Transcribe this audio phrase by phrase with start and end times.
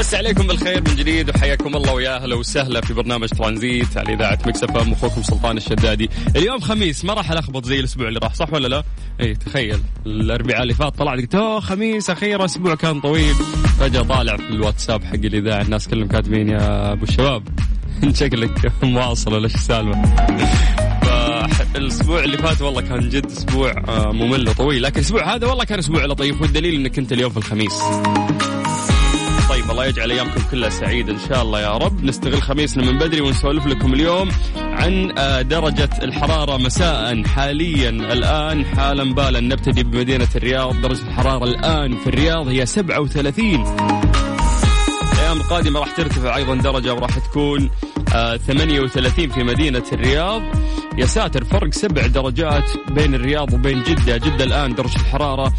[0.00, 4.38] نمسي عليكم بالخير من جديد وحياكم الله ويا أهلا وسهلا في برنامج ترانزيت على إذاعة
[4.46, 8.52] Mix FM أخوكم سلطان الشدادي، اليوم خميس ما راح ألخبط زي الأسبوع اللي راح صح
[8.52, 8.82] ولا لا؟
[9.20, 13.34] اي تخيل الأربعاء اللي فات طلعت قلت اوه خميس أخيرا أسبوع كان طويل،
[13.80, 17.42] فجأة طالع في الواتساب حق الإذاعة الناس كلهم كاتبين يا أبو الشباب
[18.20, 20.02] شكلك مواصل ولا السالفة؟
[21.02, 25.78] فالأسبوع اللي فات والله كان جد أسبوع آه، ممل وطويل لكن الأسبوع هذا والله كان
[25.78, 27.82] أسبوع لطيف والدليل إنك انت اليوم في الخميس
[29.70, 32.04] الله يجعل أيامكم كلها سعيدة إن شاء الله يا رب.
[32.04, 37.22] نستغل خميسنا من بدري ونسولف لكم اليوم عن آه، درجة الحرارة مساء.
[37.24, 40.80] حاليا الآن حالا بالا نبتدي بمدينة الرياض.
[40.80, 43.64] درجة الحرارة الآن في الرياض هي 37
[45.12, 47.70] الأيام القادمه راح ترتفع أيضا درجة وراح تكون
[48.14, 50.42] آه 38 في مدينة الرياض.
[50.98, 54.16] يا ساتر فرق سبع درجات بين الرياض وبين جدة.
[54.16, 55.52] جدة الآن درجة الحرارة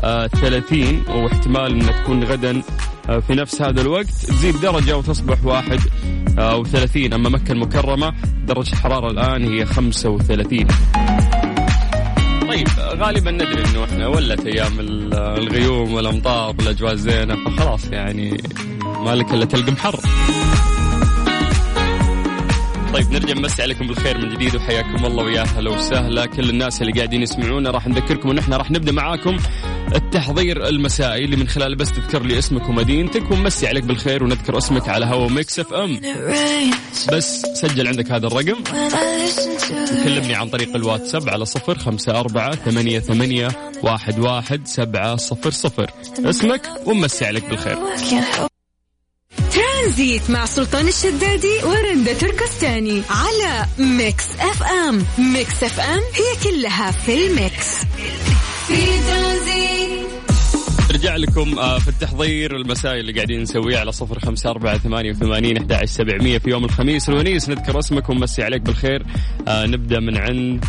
[0.00, 2.62] آه 30 واحتمال إنها تكون غدا آه
[3.06, 5.80] في نفس هذا الوقت تزيد درجة وتصبح واحد
[6.38, 7.12] آه وثلاثين.
[7.12, 8.12] أما مكة المكرمة
[8.46, 10.66] درجة الحراره الآن هي 35
[12.48, 18.36] طيب غالبا ندري إنه إحنا ولت أيام ال- الغيوم والأمطار والأجواء الزينة فخلاص يعني
[19.04, 20.00] مالك إلا تلقم حر
[22.94, 26.26] طيب نرجع نمسي عليكم بالخير من جديد وحياكم الله ويا أهلا وسهلا.
[26.26, 29.36] كل الناس اللي قاعدين يسمعونا راح نذكركم إن إحنا راح نبدأ معاكم
[29.94, 34.88] التحضير المسائي اللي من خلاله بس تذكر لي اسمك ومدينتك ونمسي عليك بالخير ونذكر اسمك
[34.88, 36.00] على هوا Mix FM.
[37.12, 38.62] بس سجل عندك هذا الرقم.
[40.04, 45.90] كلمني عن طريق الواتساب على صفر خمسة أربعة ثمانية ثمانية واحد واحد سبعة صفر صفر.
[46.18, 47.78] اسمك ومسي عليك بالخير.
[49.52, 55.04] ترانزيت مع سلطان الشدادي ورندا تركستاني على Mix FM.
[55.18, 57.66] Mix FM هي كلها في ال mix.
[58.68, 59.79] في ترانزيت.
[60.90, 65.72] رجع لكم آه، في التحضير المسائي اللي قاعدين نسويه على صفر خمسة أربعة ثمانية وثمانين
[65.72, 67.08] أحد سبعمية في يوم الخميس.
[67.08, 69.06] الونيس نذكر اسمك ونمسي عليك بالخير.
[69.48, 70.64] آه نبدأ من عند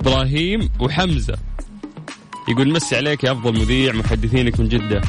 [0.00, 1.36] إبراهيم وحمزة.
[2.48, 5.00] يقول مسي عليك يا أفضل مذيع محدثينك من جدة.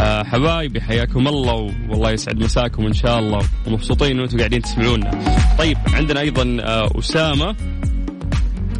[0.00, 5.10] آه، حبايبي حياكم الله والله يسعد مساكم إن شاء الله ومبسوطين وأنتم قاعدين تسمعونا.
[5.58, 7.56] طيب عندنا أيضا آه، أسامة.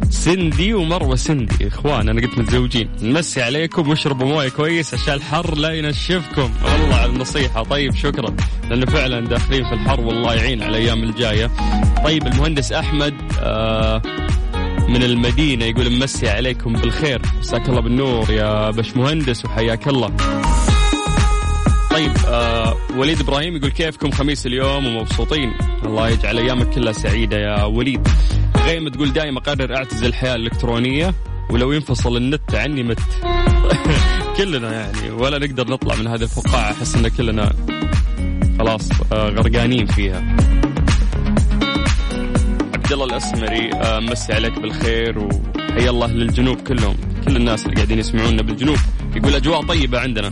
[0.09, 2.89] سندي ومروة سندي إخوان أنا قلت متزوجين.
[3.01, 6.51] نمسي عليكم واشربوا موية كويس عشان الحر لا ينشفكم.
[6.63, 8.35] والله على النصيحة طيب شكرا.
[8.69, 11.51] لأنه فعلا داخلين في الحر والله يعين على الأيام الجاية.
[12.03, 14.01] طيب المهندس أحمد آه
[14.89, 17.21] من المدينة يقول ممسي عليكم بالخير.
[17.39, 20.11] مساك الله بالنور يا بش مهندس وحياك الله.
[21.91, 25.53] طيب آه وليد إبراهيم يقول كيفكم خميس اليوم ومبسوطين.
[25.85, 28.07] الله يجعل أيامك كلها سعيدة يا وليد.
[28.67, 31.13] غيمة تقول دائما أقرر أعتزل الحياة الإلكترونية
[31.49, 32.99] ولو ينفصل النت عني مت.
[34.37, 36.71] كلنا يعني ولا نقدر نطلع من هذه الفقاعة.
[36.71, 37.53] أحس إن كلنا
[38.59, 40.35] خلاص آه غرقانين فيها.
[42.73, 46.97] عبد الله الأسمري آه مسي عليك بالخير وحيا الله للجنوب كلهم.
[47.25, 48.77] كل الناس اللي قاعدين يسمعونا بالجنوب.
[49.15, 50.31] يقول أجواء طيبة عندنا.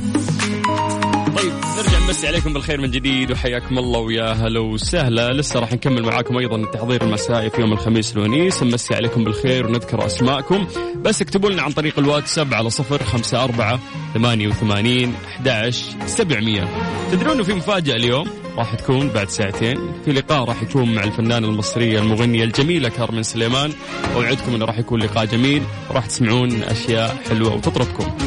[1.35, 5.33] طيب نرجع نمسي عليكم بالخير من جديد وحياكم الله ويا هلا وسهلا.
[5.33, 8.63] لسه راح نكمل معاكم أيضا التحضير المسائي في يوم الخميس الونيس.
[8.63, 10.67] نمسي عليكم بالخير ونذكر أسماءكم.
[10.95, 13.79] بس اكتبوا لنا عن طريق الواتساب على صفر خمسة أربعة
[14.13, 15.69] ثمانية وثمانين أحد
[16.05, 16.67] سبعمية.
[17.11, 19.77] تدرون في مفاجأة اليوم؟ راح تكون بعد ساعتين.
[20.05, 23.71] في لقاء راح يكون مع الفنانة المصرية المغنية الجميلة كارمن سليمان.
[24.15, 28.17] اوعدكم انه راح يكون لقاء جميل وراح تسمعون أشياء حلوة وتطربكم.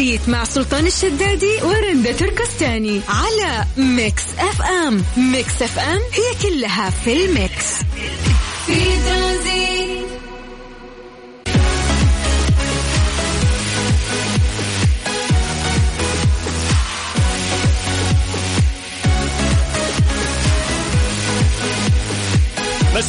[0.00, 5.04] ترانزيت مع سلطان الشدادي ورندا تركستاني على Mix FM.
[5.16, 7.66] Mix FM هي كلها في ال mix.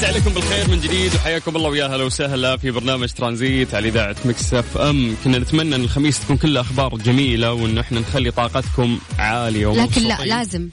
[0.01, 4.15] مسي عليكم بالخير من جديد وحياكم الله ويا هلا وسهلا في برنامج ترانزيت على إذاعة
[4.25, 9.68] Mix FM كنا نتمنى إن الخميس تكون كلها أخبار جميلة وإن إحنا نخلي طاقتكم عالية
[9.68, 10.27] لكن لا ومبسوطين.
[10.27, 10.69] لازم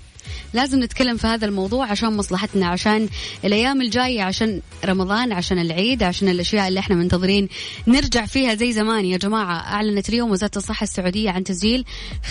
[0.54, 3.08] لازم نتكلم في هذا الموضوع عشان مصلحتنا عشان
[3.44, 7.48] الأيام الجاية عشان رمضان عشان العيد عشان الأشياء اللي إحنا منتظرين
[7.86, 11.84] نرجع فيها زي زمان يا جماعة أعلنت اليوم وزارة الصحة السعودية عن تسجيل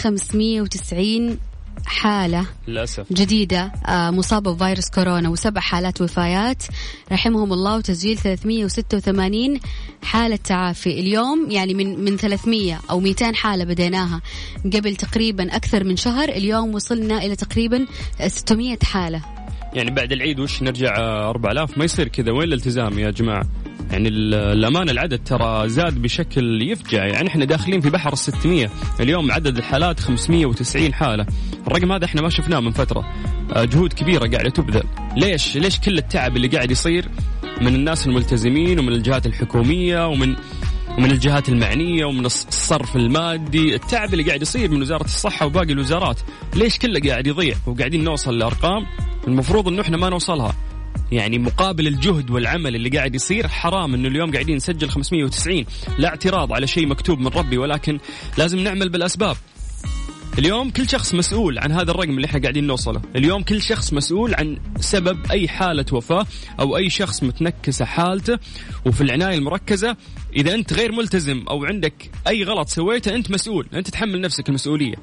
[0.03, 1.37] 590
[1.85, 3.05] حالة للأسف.
[3.13, 6.63] جديدة آه، مصابة بفيروس كورونا وسبع حالات وفايات
[7.11, 9.59] رحمهم الله وتسجيل 386
[10.03, 10.99] حالة تعافي.
[10.99, 14.21] اليوم يعني من من 300 أو 200 حالة بديناها
[14.65, 16.29] قبل تقريبا أكثر من شهر.
[16.29, 17.85] اليوم وصلنا إلى تقريبا
[18.27, 19.36] 600 حالة.
[19.73, 22.31] يعني بعد العيد وش نرجع آه، 4000 ما يصير كذا.
[22.31, 23.43] وين الالتزام يا جماعة؟
[23.91, 27.05] يعني ال- الأمانة العدد ترى زاد بشكل يفجع.
[27.05, 28.69] يعني إحنا داخلين في بحر ال 600
[28.99, 31.25] اليوم عدد الحالات 590 حالة.
[31.67, 33.05] الرقم هذا إحنا ما شفناه من فترة.
[33.53, 34.83] آه، جهود كبيرة قاعدة تبذل.
[35.17, 37.05] ليش؟ ليش كل التعب اللي قاعد يصير
[37.61, 40.35] من الناس الملتزمين ومن الجهات الحكومية ومن
[40.97, 45.73] ومن الجهات المعنية ومن الص- الصرف المادي؟ التعب اللي قاعد يصير من وزارة الصحة وباقي
[45.73, 46.19] الوزارات.
[46.55, 48.85] ليش كله قاعد يضيع وقاعدين نوصل لأرقام
[49.27, 50.55] المفروض إنه إحنا ما نوصلها.
[51.11, 55.65] يعني مقابل الجهد والعمل اللي قاعد يصير حرام إنه اليوم قاعدين نسجل 590
[55.97, 57.99] لا اعتراض على شيء مكتوب من ربي ولكن
[58.37, 59.37] لازم نعمل بالأسباب.
[60.37, 63.01] اليوم كل شخص مسؤول عن هذا الرقم اللي إحنا قاعدين نوصله.
[63.15, 66.25] اليوم كل شخص مسؤول عن سبب أي حالة وفاة
[66.59, 68.39] أو أي شخص متنكسة حالته.
[68.85, 69.97] وفي العناية المركزة
[70.35, 73.67] إذا أنت غير ملتزم أو عندك أي غلط سويته أنت مسؤول.
[73.73, 74.95] أنت تحمل نفسك المسؤولية.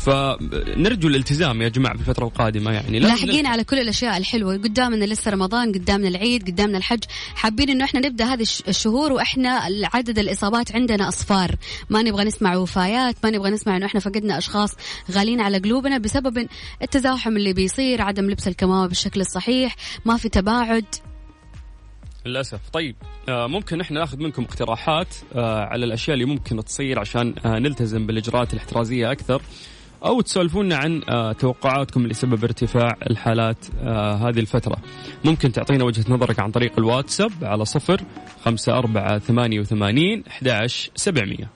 [0.00, 2.98] فنرجو الالتزام يا جماعة في الفترة القادمة يعني.
[2.98, 4.54] لاحقين على كل الأشياء الحلوة.
[4.56, 7.04] قدامنا لسه رمضان قدامنا العيد قدامنا الحج.
[7.34, 9.60] حابين إنه إحنا نبدأ هذه الش- الشهور وإحنا
[9.94, 11.54] عدد الإصابات عندنا أصفار.
[11.90, 14.70] ما نبغى نسمع وفايات ما نبغى نسمع إنه إحنا فقدنا أشخاص
[15.10, 16.48] غاليين على قلوبنا بسبب
[16.82, 20.84] التزاحم اللي بيصير عدم لبس الكمامة بالشكل الصحيح ما في تباعد.
[22.26, 22.60] للأسف.
[22.72, 22.96] طيب
[23.28, 28.06] آه ممكن إحنا ناخذ منكم اقتراحات آه على الأشياء اللي ممكن تصير عشان آه نلتزم
[28.06, 29.42] بالإجراءات الاحترازية أكثر.
[30.04, 34.76] أو تسولفونا عن آه توقعاتكم لسبب ارتفاع الحالات آه هذه الفترة.
[35.24, 38.00] ممكن تعطينا وجهة نظرك عن طريق الواتساب على صفر
[38.44, 40.66] خمسة أربعة ثمانية وثمانين أحد
[40.96, 41.48] سبعمية.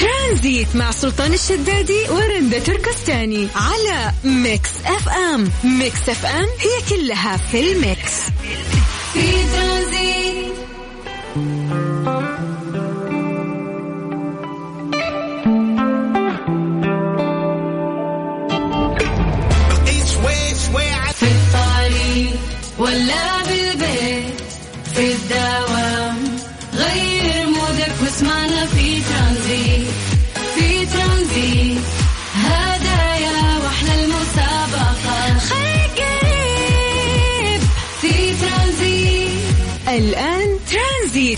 [0.00, 5.50] ترانزيت مع سلطان الشدادي ورندا تركستاني على Mix FM.
[5.78, 8.30] Mix FM هي كلها في ال mix.
[9.12, 9.20] في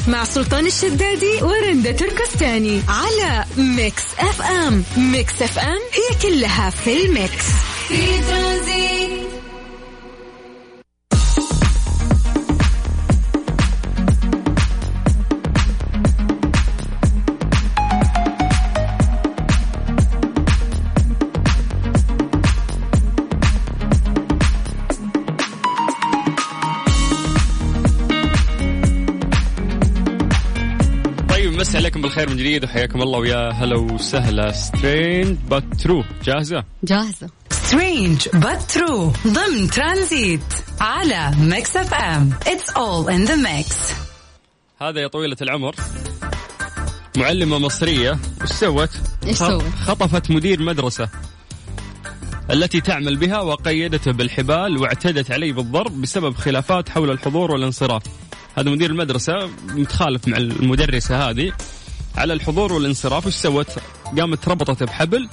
[0.08, 4.84] مع سلطان الشدادي ورندا تركستاني على Mix FM.
[4.96, 7.46] Mix FM هي كلها في ال mix.
[7.88, 8.91] في ترانزيت.
[32.02, 34.52] بالخير من جديد وحياكم الله ويا هلا وسهلا.
[34.52, 37.30] strange but true جاهزة؟ جاهزة.
[37.50, 40.40] strange but true ضمن ترانزيت
[40.80, 43.76] على Mix FM it's all in the mix
[44.80, 45.74] هذا يا طويلة العمر.
[47.16, 48.18] معلمة مصرية.
[48.42, 48.90] وش سوت؟
[49.24, 51.08] خط- سوت؟ خطفت مدير مدرسة.
[52.50, 58.02] التي تعمل بها وقيدته بالحبال واعتدت عليه بالضرب بسبب خلافات حول الحضور والانصراف.
[58.58, 59.32] هذا مدير المدرسة
[59.68, 61.52] متخالف مع المدرسة هذه.
[62.16, 63.66] على الحضور والانصراف وش سوت؟
[64.18, 65.28] قامت ربطته بحبل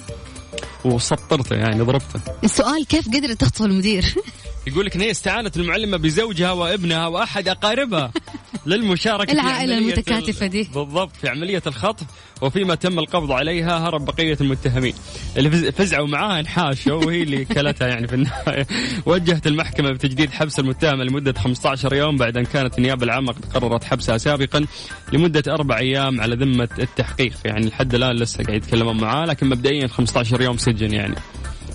[0.85, 4.15] وسطرته يعني ضربته السؤال كيف قدرت تخطف المدير
[4.67, 8.11] يقول لك ان هي استعانت المعلمة بزوجها وابنها وأحد أقاربها
[8.65, 10.63] للمشاركة في العائلة عملية المتكاتفة ال- دي.
[10.63, 12.03] بالضبط في عملية الخطف
[12.41, 14.93] وفيما تم القبض عليها هرب بقية المتهمين.
[15.37, 18.67] اللي فز- فزعوا معاها انحاشوا وهي اللي كلتها يعني في النهاية.
[19.05, 23.83] وجهت المحكمة بتجديد حبس المتهمه لمدة 15 يوم بعد أن كانت النيابة العامة قد قررت
[23.83, 24.65] حبسها سابقا
[25.13, 27.33] لمدة أربع أيام على ذمة التحقيق.
[27.45, 31.15] يعني لحد الآن لسه قاعد يتكلمون معاه لكن مبدئيا 15 يوم سجن يعني.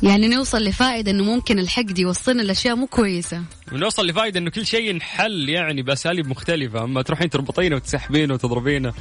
[0.02, 3.42] يعني نوصل لفائدة إنه ممكن الحقد يوصلنا لأشياء مو كويسة.
[3.72, 6.84] ونوصل لفائدة إنه كل شيء ينحل يعني بأساليب مختلفة.
[6.84, 8.92] أما تروحين تربطينه وتسحبينه وتضربينه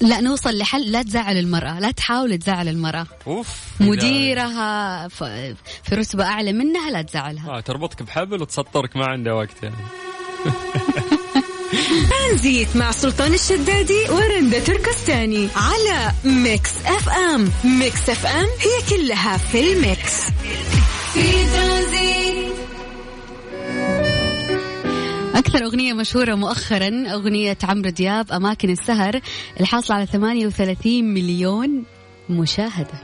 [0.00, 0.92] لا نوصل لحل.
[0.92, 1.80] لا تزعل المرأة.
[1.80, 3.06] لا تحاول تزعل المرأة.
[3.26, 3.48] أوف
[3.80, 5.54] مديرها في
[5.92, 7.50] رتبة أعلى منها لا تزعلها.
[7.50, 9.76] آه تربطك بحبل وتسطرك ما عنده وقت يعني.
[12.10, 17.50] ترانزيت مع سلطان الشدادي ورندا تركستاني على Mix FM.
[17.64, 20.12] Mix F M هي كلها في ال mix.
[21.14, 22.23] في ترانزيت.
[25.34, 29.20] أكثر أغنية مشهورة مؤخرا أغنية عمرو دياب أماكن السهر
[29.60, 31.84] الحاصلة على 38 مليون
[32.30, 33.02] مشاهدة.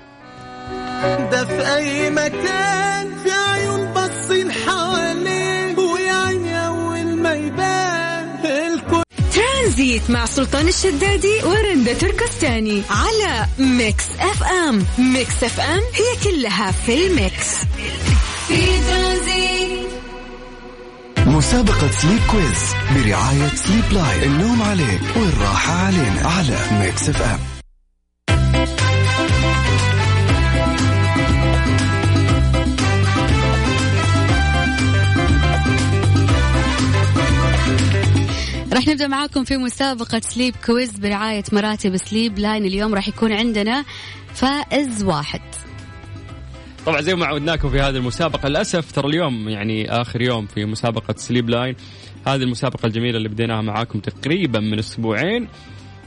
[1.30, 9.02] ده في أي مكان في عيون باصين حواليه ويا عيني اول ما يبان الكل
[9.34, 14.84] ترانزيت مع سلطان الشدادي ورندا تركستاني على Mix FM.
[14.98, 17.56] Mix FM هي كلها في ال mix.
[18.48, 18.56] في
[18.88, 19.59] ترانزيت.
[21.40, 24.22] مسابقة Sleep Quiz برعاية Sleep Line.
[24.22, 27.38] النوم عليك والراحة علينا على Mix FM.
[38.72, 42.64] راح نبدأ معاكم في مسابقة Sleep Quiz برعاية مراتب Sleep Line.
[42.64, 43.84] اليوم راح يكون عندنا
[44.34, 45.40] فائز واحد.
[46.86, 51.14] طبعا زي ما عودناكم في هذه المسابقة للأسف ترى اليوم يعني آخر يوم في مسابقة
[51.16, 51.76] Sleep Line.
[52.26, 55.48] هذه المسابقة الجميلة اللي بديناها معاكم تقريبا من أسبوعين.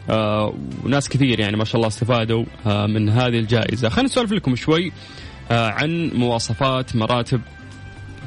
[0.09, 0.53] آه
[0.83, 3.89] وناس كثير يعني ما شاء الله استفادوا آه من هذه الجائزة.
[3.89, 4.91] خلينا نسولف لكم شوي
[5.51, 7.41] آه عن مواصفات مراتب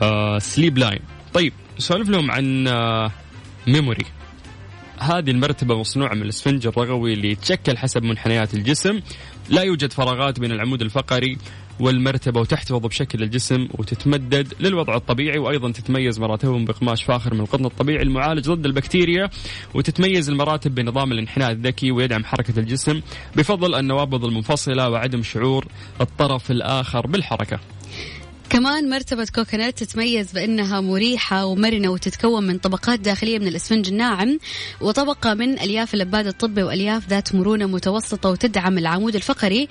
[0.03, 1.00] آه Sleep Line.
[1.35, 3.11] طيب نسولف لهم عن آه
[3.67, 4.05] memory
[4.99, 9.00] هذه المرتبة مصنوعة من الاسفنج الرغوي اللي يتشكل حسب منحنيات الجسم.
[9.50, 11.38] لا يوجد فراغات بين العمود الفقري
[11.80, 18.02] والمرتبة وتحتفظ بشكل الجسم وتتمدد للوضع الطبيعي وأيضا تتميز مراتبهم بقماش فاخر من القطن الطبيعي
[18.02, 19.30] المعالج ضد البكتيريا
[19.75, 23.00] وتتميز المراتب بنظام الانحناء الذكي ويدعم حركة الجسم
[23.37, 25.66] بفضل النوابض المنفصلة وعدم شعور
[26.00, 27.61] الطرف الآخر بالحركة.
[28.50, 34.38] كمان مرتبة كوكونات تتميز بأنها مريحة ومرنة وتتكون من طبقات داخلية من الإسفنج الناعم
[34.81, 39.69] وطبقة من ألياف اللباد الطبي وألياف ذات مرونة متوسطة وتدعم العمود الفقري.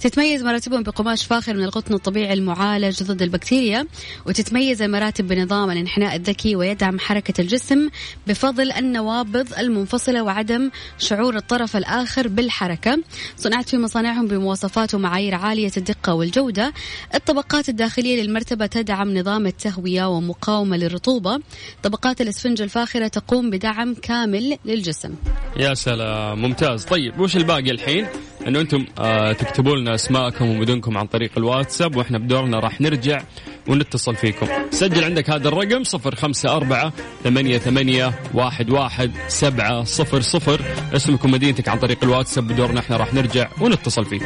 [0.00, 3.86] تتميز مراتبهم بقماش فاخر من القطن الطبيعي المعالج ضد البكتيريا
[4.26, 7.88] وتتميز المراتب بنظام الانحناء الذكي ويدعم حركة الجسم
[8.26, 12.98] بفضل النوابض المنفصلة وعدم شعور الطرف الآخر بالحركة.
[13.36, 16.72] صنعت في مصانعهم بمواصفات ومعايير عالية الدقة والجودة.
[17.14, 21.40] الطبقات الداخلية للمرتبة تدعم نظام التهوية ومقاومة للرطوبة.
[21.82, 25.14] طبقات الأسفنج الفاخرة تقوم بدعم كامل للجسم.
[25.56, 26.84] يا سلام ممتاز.
[26.84, 28.06] طيب وش الباقي الحين؟
[28.46, 33.22] إنه أنتم آه تكتبوا لنا أسماءكم ومدنكم عن طريق الواتساب وإحنا بدورنا راح نرجع
[33.68, 34.46] ونتصل فيكم.
[34.70, 36.92] سجل عندك هذا الرقم صفر خمسة أربعة
[37.24, 40.60] ثمانية ثمانية واحد واحد سبعة صفر صفر.
[40.92, 44.22] اسمك ومدينتك عن طريق الواتساب بدورنا إحنا راح نرجع ونتصل فيك.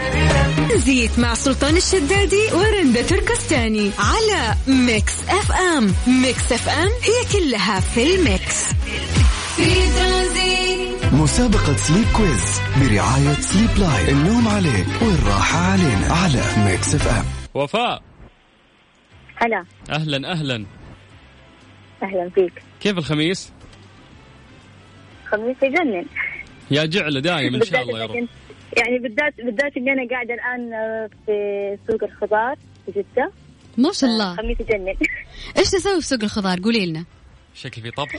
[0.56, 5.94] ترانزيت مع سلطان الشدادي ورندا تركستاني على Mix FM.
[6.06, 8.64] Mix FM هي كلها في ال mix.
[9.56, 14.09] في ترانزيت مسابقة Sleep Quiz برعاية Sleep Line.
[14.08, 17.25] النوم عليك والراحة علينا على Mix FM.
[17.54, 18.02] وفاء.
[19.42, 20.64] هلا أهلا أهلا.
[22.02, 22.52] أهلا فيك.
[22.80, 23.52] كيف الخميس؟
[25.26, 26.04] خميس يجنن.
[26.70, 28.14] يا جعلة دايم إن شاء الله يا رب.
[28.78, 32.56] يعني بالذات بالذات إني أنا قاعدة الآن آه، في سوق الخضار
[32.87, 33.32] في جدة.
[33.78, 34.37] ما شاء الله.
[34.37, 34.94] خميس يجنن.
[35.58, 37.04] إيش تسوي في سوق الخضار؟ قولي لنا.
[37.54, 38.18] شكل في طبخة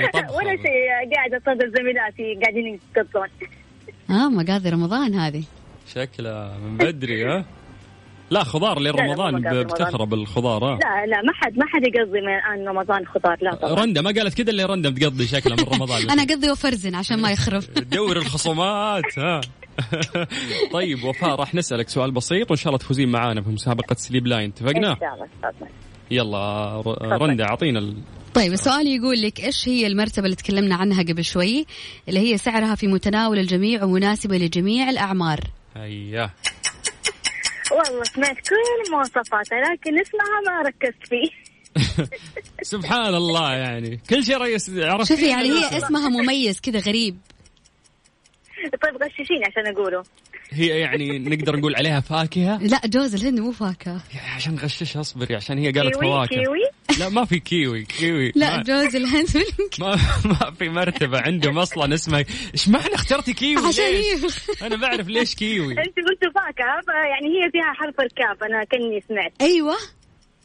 [0.36, 3.28] ولا شيء قاعدة انتظر زميلاتي قاعدين يقطون.
[4.10, 5.42] آه مقاضي رمضان هذه.
[5.94, 7.44] شكله من بدري ها؟
[8.32, 9.62] لا خضار لا، لرمضان.
[9.64, 13.54] بتخرب الخضار ها؟ لا لا ما حد ما حد يقضي من الان رمضان خضار لا
[13.54, 13.74] طبعا.
[13.74, 16.10] رندا ما قالت كذا اللي رندا بتقضي شكلها من رمضان.
[16.10, 17.60] أنا قضي وفرزن عشان ما يخرب.
[17.74, 19.40] تدور الخصومات ها؟
[20.72, 24.50] طيب وفاء راح نسألك سؤال بسيط وإن شاء الله تفوزين معانا في مسابقة سليب لاين.
[24.50, 25.68] اتفقنا؟ إن شاء الله
[26.10, 26.82] يلا
[27.16, 27.96] رندا أعطينا ال...
[28.34, 31.66] طيب السؤال يقول لك إيش هي المرتبة اللي تكلمنا عنها قبل شوي؟
[32.08, 35.40] اللي هي سعرها في متناول الجميع ومناسبة لجميع الأعمار.
[35.76, 36.30] هيا.
[37.70, 41.30] والله سمعت كل مواصفاتها لكن اسمها ما ركزت فيه.
[42.62, 44.00] سبحان الله يعني.
[44.10, 47.18] كل شيء ريس عرفت شوفي يعني هي اسمها مميز كذا غريب.
[48.82, 50.02] طيب غششيني عشان أقوله.
[50.50, 54.02] هي يعني نقدر نقول عليها فاكهة؟ لا جوز الهند مو فاكهة.
[54.14, 56.28] يا عشان غشش اصبري عشان هي قالت كيوي فواكه.
[56.28, 56.64] كيوي؟
[56.98, 58.32] لا ما في كيوي كيوي.
[58.34, 59.28] لا ما, جوز الهند.
[59.80, 59.96] ما,
[60.30, 65.34] ما في مرتبة عندهم أصلا اسمها إيش معنى اخترتي كيوي؟ عشان ليش؟ أنا بعرف ليش
[65.34, 65.72] كيوي.
[65.72, 69.32] أنت قلتوا فاكهه يعني هي فيها حرف الكاف أنا كأني سمعت.
[69.40, 69.76] أيوه.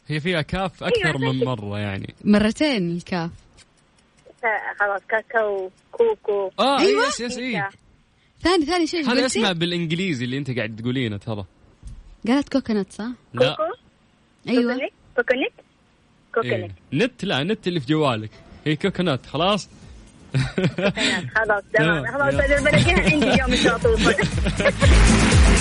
[0.08, 1.32] هي فيها كاف أكثر أيوة.
[1.32, 2.14] من مرة يعني.
[2.24, 3.30] مرتين الكاف.
[4.80, 6.50] خلاص كاكاو كوكو.
[6.58, 7.06] آه أيوة.
[7.06, 7.68] yes yes إيه.
[8.42, 11.44] ثاني ثاني شيء هذا؟ اسمها بالإنجليزي اللي أنت قاعد تقولينه ترى.
[12.28, 13.48] قالت coconut صح؟ لا.
[13.50, 13.72] كوكو؟
[14.48, 14.90] أيوه.
[15.16, 15.52] كوكونيك
[16.42, 16.98] كوكونيك إيه.
[17.04, 18.30] نت لا نت اللي في جوالك.
[18.66, 19.68] هي coconut خلاص؟
[21.34, 22.06] خلاص تمام.
[22.06, 22.34] خلاص.
[22.34, 24.12] بلاقيها عندي اليوم إن شاء الله.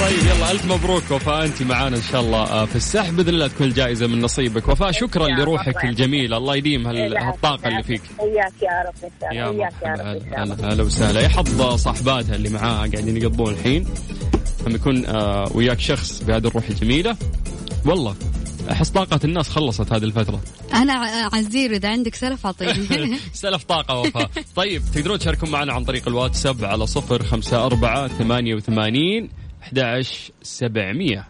[0.02, 3.16] طيب يلا ألف مبروك وفاء أنت معانا إن شاء الله آه، في السحب.
[3.16, 4.68] بإذن الله تكون الجائزه من نصيبك.
[4.68, 5.86] وفاء شكرا لروحك.
[5.86, 8.02] الجميله الله يديم هالطاقة اللي فيك.
[8.20, 9.12] وياك يا رب.
[9.32, 9.34] شاء
[9.86, 10.24] يا رب.
[10.38, 11.22] هلا هلا وسهلا.
[11.22, 13.86] يا حظ صاحباتها اللي معاها قاعدين يقضون الحين.
[14.68, 17.18] لما يكون آه، وياك شخص بهذه الروح الجميلة.
[17.86, 18.16] والله.
[18.72, 20.42] أحس طاقة الناس خلصت هذه الفترة.
[20.74, 20.94] أنا
[21.34, 23.18] عزير إذا عندك سلف أعطيني.
[23.34, 24.30] سلف طاقة وفاء.
[24.56, 29.30] طيب تقدرون تشاركون معنا عن طريق الواتساب على صفر خمسة أربعة ثمانية وثمانين
[29.64, 29.96] أحد
[30.44, 31.28] سبعمية.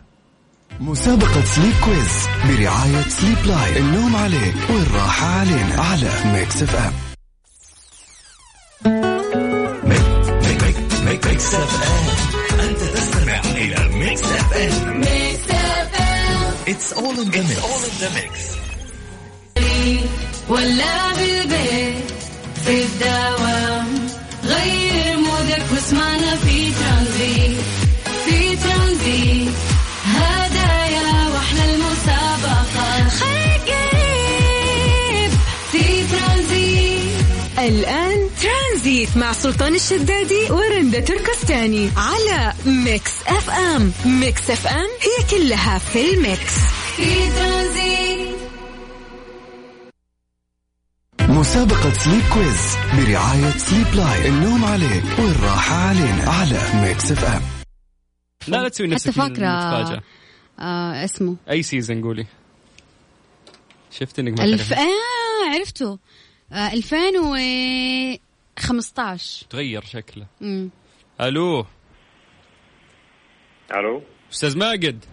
[0.80, 6.94] مسابقة Sleep Quiz برعاية Sleep Line النوم عليك والراحة علينا على Mix FM
[11.06, 11.54] Mix
[14.24, 15.17] FM
[16.72, 18.34] It's all in the mix.
[20.50, 22.12] ولا بالبيت
[22.66, 23.88] في الدوام
[24.44, 27.58] غير مودك واسمعنا في ترانزيت
[28.26, 29.54] في ترانزيت.
[30.06, 35.32] هدايا وأحلى المسابقة خليك قريب
[35.72, 37.26] في ترانزيت.
[37.60, 38.07] الآن
[38.88, 46.22] ترانزيت مع سلطان الشدادي ورندا تركستاني على Mix FM Mix FM هي كلها في ال
[46.22, 46.56] mix.
[46.96, 48.38] في ترانزيت
[51.22, 57.42] مسابقة Sleep Quiz برعاية Sleep Line النوم عليك والراحة علينا على Mix FM
[58.48, 60.02] لا لا تسوي نفسك حتى فاكرة
[60.60, 61.36] آه اسمه.
[61.50, 62.26] أي season قولي.
[63.92, 64.74] شفت إنك ما الف...
[64.74, 66.00] آه عرفته.
[66.52, 66.74] آه
[68.58, 70.26] 2015 تغير شكله.
[70.42, 70.70] مم.
[71.22, 71.66] ألو.
[73.76, 74.02] ألو.
[74.32, 75.06] أستاذ ماجد.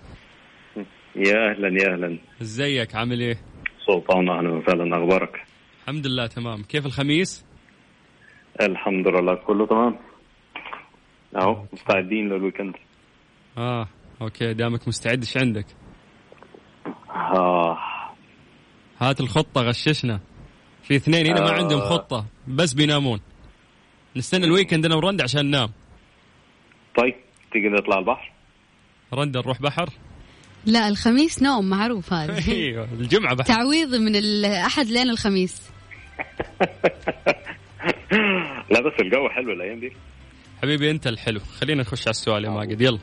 [1.16, 2.18] يا أهلا يا أهلا.
[2.42, 3.36] إزيك؟ عامل إيه؟
[3.86, 4.96] سلطان أهلا وسهلا.
[4.96, 5.46] أخبارك؟
[5.82, 6.62] الحمد لله تمام.
[6.62, 7.44] كيف الخميس؟
[8.60, 9.98] الحمد لله كله تمام.
[11.36, 12.74] أهو مستعدين لل weekend.
[13.58, 13.88] آه
[14.22, 14.54] okay.
[14.54, 15.66] دامك مستعد إيش عندك؟
[17.10, 17.78] آه.
[19.00, 20.20] هات الخطة غششنا.
[20.82, 21.62] في اثنين هنا ما آه.
[21.62, 23.20] عندهم خطة بس بينامون.
[24.16, 25.70] نستنى ال weekend أنا ورند عشان ننام.
[26.98, 27.14] طيب
[27.52, 28.32] تيجي نطلع البحر؟
[29.14, 29.88] رند نروح بحر؟
[30.66, 32.38] لا الخميس نوم معروف هذا.
[32.52, 33.48] أيوه الجمعة بحر.
[33.48, 35.62] تعويض من الأحد لين الخميس.
[38.70, 39.92] لا بس الجو حلو الأيام دي.
[40.62, 41.40] حبيبي أنت الحلو.
[41.60, 42.80] خلينا نخش على السؤال يا ماجد.
[42.80, 42.98] يلا.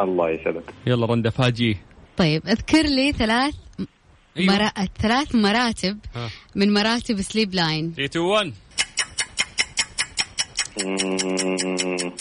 [0.00, 0.64] الله يسعدك.
[0.86, 1.74] يلا رندا فاجيه
[2.16, 3.54] طيب اذكر لي ثلاث
[4.38, 4.54] أيوة.
[4.56, 4.68] مرا...
[4.98, 6.30] ثلاث مراتب ها.
[6.54, 8.52] من مراتب Sleep Line 3 2 1
[10.84, 12.12] مم.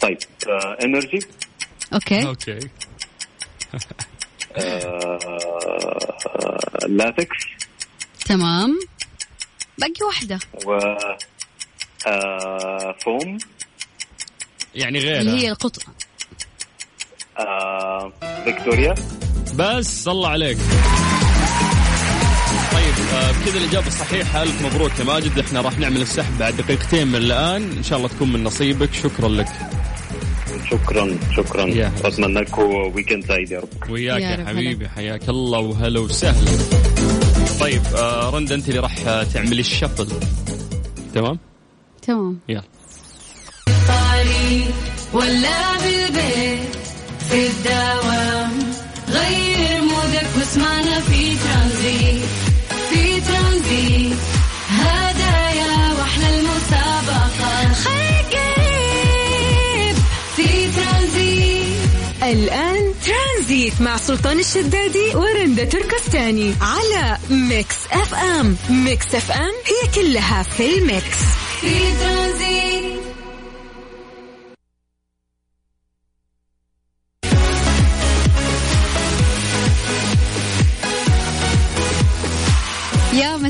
[0.00, 0.18] طيب
[0.48, 1.18] آه energy
[1.92, 2.26] okay.
[2.26, 2.58] Okay.
[4.56, 5.18] آه
[6.88, 7.36] لاتكس
[8.26, 8.78] تمام.
[9.78, 10.38] باقي واحدة.
[10.66, 10.78] و
[12.06, 13.38] آه فوم
[14.74, 15.92] يعني اللي هي غيرها القطن
[17.38, 18.12] آه
[18.44, 18.94] فيكتوريا
[19.54, 20.58] بس الله عليك.
[20.58, 21.19] آه،
[23.08, 25.38] بكذا الإجابة الصحيحة ألف مبروك يا ماجد.
[25.38, 27.62] إحنا راح نعمل السحب بعد دقيقتين من الآن.
[27.76, 28.94] إن شاء الله تكون من نصيبك.
[28.94, 29.48] شكرا لك.
[30.70, 31.90] شكرا شكرا.
[32.04, 32.62] أتمنى لكم
[32.94, 33.90] ويكند سعيد يا رب.
[33.90, 34.88] وياك يا يا, حبيبي.
[34.88, 36.50] حياك الله وهلا وسهلا.
[37.60, 40.06] طيب آه رندا أنت اللي راح آه، تعملي الشفل.
[41.14, 41.38] تمام؟
[42.02, 42.38] تمام.
[42.48, 42.62] يلا.
[43.88, 44.64] طاري
[45.12, 45.76] ولا
[63.80, 68.56] مع سلطان الشدادي ورندا تركستاني على Mix FM.
[68.70, 71.18] Mix FM هي كلها في ال mix.
[71.60, 71.68] في
[72.00, 72.69] ترانزيت.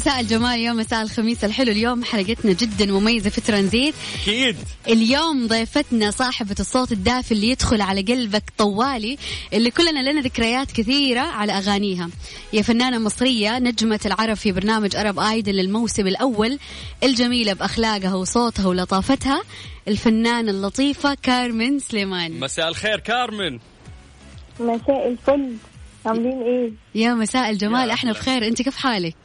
[0.01, 1.73] مساء الجمال يا مساء الخميس الحلو.
[1.73, 3.95] اليوم حلقتنا جدا مميزة في ترانزيت.
[4.23, 4.57] أكيد.
[4.89, 9.19] اليوم ضيفتنا صاحبة الصوت الدافي اللي يدخل على قلبك طوالي
[9.53, 12.11] اللي كلنا لنا ذكريات كثيرة على أغانيها.
[12.53, 16.59] هي فنانة مصرية نجمة العرب في برنامج أرب آيدل للموسم الأول
[17.03, 19.43] الجميلة بأخلاقها وصوتها ولطافتها
[19.89, 22.41] الفنانة اللطيفة كارمن سليمان.
[22.41, 23.59] مساء الخير كارمن.
[24.61, 25.53] مساء الفل.
[26.07, 28.13] عاملين إيه؟ يا مساء الجمال يا أحنا.
[28.13, 28.47] بخير.
[28.47, 29.17] أنت كيف حالك؟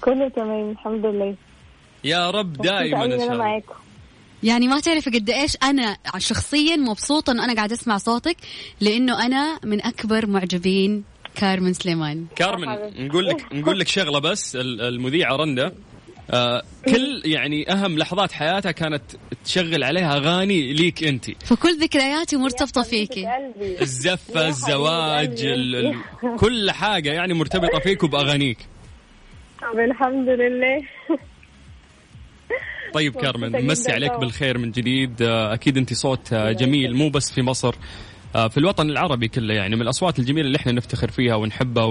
[0.00, 1.34] كله تمام الحمد لله.
[2.04, 3.62] يا رب دائما إن شاء الله.
[4.42, 8.36] يعني ما تعرفي قد إيش أنا شخصيا مبسوطة انه أنا قاعدة أسمع صوتك
[8.80, 11.04] لأنه أنا من أكبر معجبين
[11.34, 12.26] كارمن سليمان.
[12.36, 12.66] كارمن
[13.06, 15.72] نقول لك نقول لك شغلة بس ال- المذيعة رندا.
[16.30, 19.02] آه كل يعني أهم لحظات حياتها كانت
[19.44, 21.24] تشغل عليها أغاني ليك أنت.
[21.44, 23.26] فكل ذكرياتي مرتبطة فيكي.
[23.82, 25.94] الزفة الزواج ال ال
[26.36, 28.58] كل حاجة يعني مرتبطة فيك وبأغانيك.
[29.72, 30.82] طب الحمد لله.
[32.94, 34.12] طيب كارمن مسي عليك.
[34.12, 35.22] بالخير من جديد.
[35.22, 37.74] آه، أكيد أنت صوت آه، جميل مو بس في مصر
[38.36, 39.54] آه، في الوطن العربي كله.
[39.54, 41.84] يعني من الأصوات الجميلة اللي إحنا نفتخر فيها ونحبها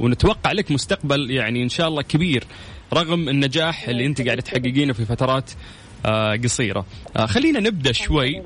[0.00, 2.44] ونتوقع لك مستقبل يعني إن شاء الله كبير
[2.92, 5.50] رغم النجاح اللي أنت قاعدة تحققينه في فترات
[6.44, 6.86] قصيرة.
[7.18, 8.42] خلينا نبدأ شوي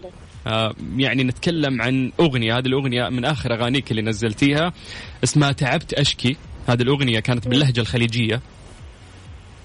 [0.96, 2.58] يعني نتكلم عن أغنية.
[2.58, 4.72] هذه الأغنية من آخر أغانيك اللي نزلتيها
[5.24, 6.36] اسمها تعبت أشكي.
[6.70, 8.40] هذه الأغنية كانت باللهجة الخليجية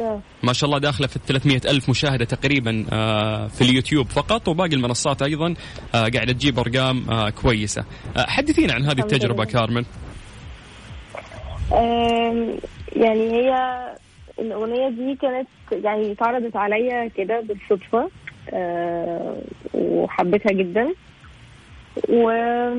[0.02, 0.20] آه.
[0.44, 5.22] ما شاء الله داخلة في 300 ألف مشاهدة تقريبا آه، في اليوتيوب فقط وباقي المنصات
[5.22, 5.54] أيضا
[5.96, 7.86] آه، قاعدة تجيب أرقام كويسة
[8.18, 9.46] حدثينا عن هذه التجربة.
[9.46, 9.86] كارمن
[12.96, 13.56] يعني هي
[14.40, 15.48] الأغنية دي كانت
[15.86, 18.10] يعني اتعرضت عليا كده بالصدفة
[19.74, 20.88] وحبيتها جدا
[22.10, 22.76] و-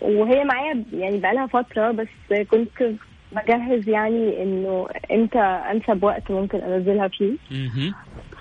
[0.00, 2.08] وهي معايا يعني بقالها فترة بس
[2.50, 2.68] كنت
[3.42, 7.32] بجهز يعني إنه إمتى أنسب وقت ممكن أنزلها فيه.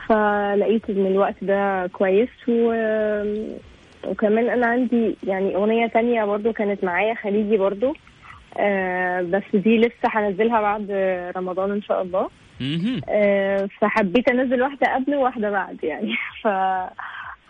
[0.08, 2.74] فلقيت إن الوقت ده كويس و...
[4.08, 7.94] وكمان أنا عندي يعني أغنية تانية برضو كانت معايا خليجي برضو.
[8.58, 10.92] آه بس دي لسه هنزلها بعد
[11.38, 12.30] رمضان إن شاء الله.
[13.10, 16.16] آه فحبيت أنزل واحدة قبل وواحدة بعد يعني.
[16.44, 16.48] ف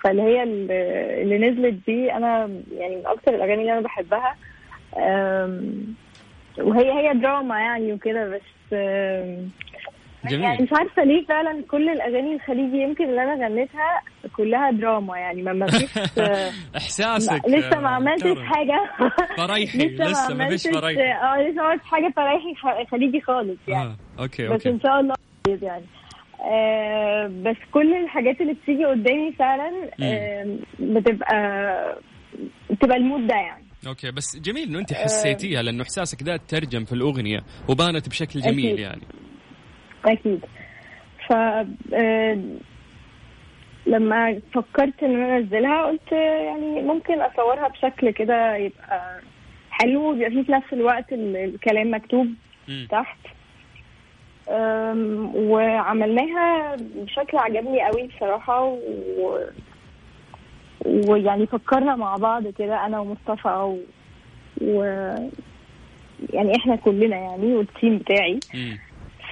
[0.03, 0.43] فاللي هي
[1.23, 4.35] اللي نزلت دي أنا يعني من أكتر الأغاني اللي أنا بحبها.
[4.97, 5.85] آم،
[6.57, 9.49] وهي هي دراما يعني وكده بس آم،
[10.23, 14.01] يعني جميل مش عارفة ليه فعلا كل الأغاني الخليجي يمكن اللي أنا غنيتها
[14.37, 15.41] كلها دراما يعني.
[15.41, 15.97] ما فيش
[16.77, 18.37] إحساسك لسه ما عملتش.
[18.39, 18.89] حاجة.
[19.37, 21.11] فريحي لسه ما فيش فريحي.
[21.11, 23.83] آه لسه ما عملتش حاجة فريحي خليجي خالص يعني.
[23.89, 24.21] آه.
[24.21, 24.69] okay بس okay.
[24.69, 25.15] إن شاء الله
[25.61, 25.85] يعني.
[26.41, 29.71] آه بس كل الحاجات اللي بتيجي قدامي فعلا
[30.03, 31.97] آه بتبقى
[32.69, 33.64] بتبقى ال mood ده يعني.
[33.87, 38.65] okay بس جميل إنه أنت حسيتيها لأنه إحساسك ده ترجم في الأغنية وبانت بشكل جميل
[38.65, 38.79] أكيد.
[38.79, 39.01] يعني
[40.05, 40.45] أكيد
[41.29, 41.33] ف
[43.87, 49.19] لما فكرت ان أنا أنزلها قلت يعني ممكن أصورها بشكل كده يبقى
[49.71, 52.27] حلو ويبقى فيه في نفس الوقت ال- الكلام مكتوب
[52.67, 52.87] مم.
[52.91, 53.17] تحت
[55.35, 59.39] وعملناها بشكل عجبني قوي بصراحة و...
[60.85, 63.79] ويعني فكرنا مع بعض كده أنا ومصطفى و...
[64.61, 64.83] و...
[66.33, 68.39] يعني إحنا كلنا يعني والتيم بتاعي.
[68.53, 68.77] مم.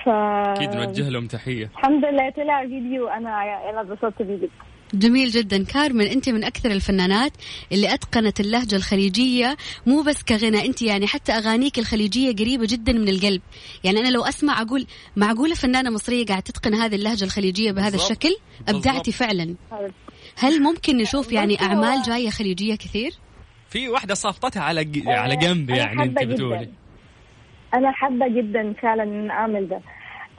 [0.05, 1.65] ف أكيد نوجه لهم تحية.
[1.65, 3.29] الحمد لله طلع فيديو أنا
[3.69, 4.49] أنا اتبسطت بيه جدا.
[4.93, 5.63] جميل جدا.
[5.63, 7.31] كارمن أنت من أكثر الفنانات
[7.71, 13.09] اللي أتقنت اللهجة الخليجية مو بس كغنى أنت يعني حتى أغانيك الخليجية قريبة جدا من
[13.09, 13.41] القلب.
[13.83, 14.85] يعني أنا لو أسمع أقول
[15.15, 18.11] معقولة فنانة مصرية قاعدة تتقن هذه اللهجة الخليجية بهذا بالضبط.
[18.11, 18.35] الشكل؟
[18.67, 19.15] أبدعتي بالضبط.
[19.15, 19.55] فعلا.
[20.37, 23.11] هل ممكن نشوف يعني أعمال جاية خليجية كثير؟
[23.69, 25.07] في واحدة صافطتها على ج...
[25.07, 26.33] آه، على جنب أنا يعني أنت حابة جداً.
[26.35, 26.69] بتقولي.
[27.73, 29.81] أنا حابة جدا فعلا إن أعمل ده.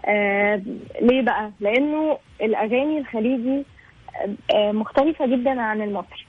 [0.06, 0.62] آه
[1.02, 3.64] ليه بقى؟ لأنه الأغاني الخليجي
[4.54, 6.26] آه مختلفة جدا عن المصري.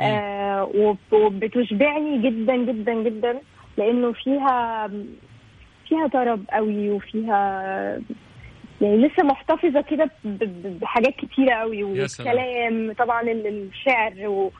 [0.00, 3.40] آه وب- وبتشبعني جدا جدا جدا
[3.76, 4.86] لأنه فيها
[5.88, 8.00] فيها طرب قوي وفيها
[8.80, 10.10] يعني لسه محتفظة كده
[10.80, 11.82] بحاجات كتيرة قوي.
[11.84, 14.52] والكلام طبعا ال- الشعر و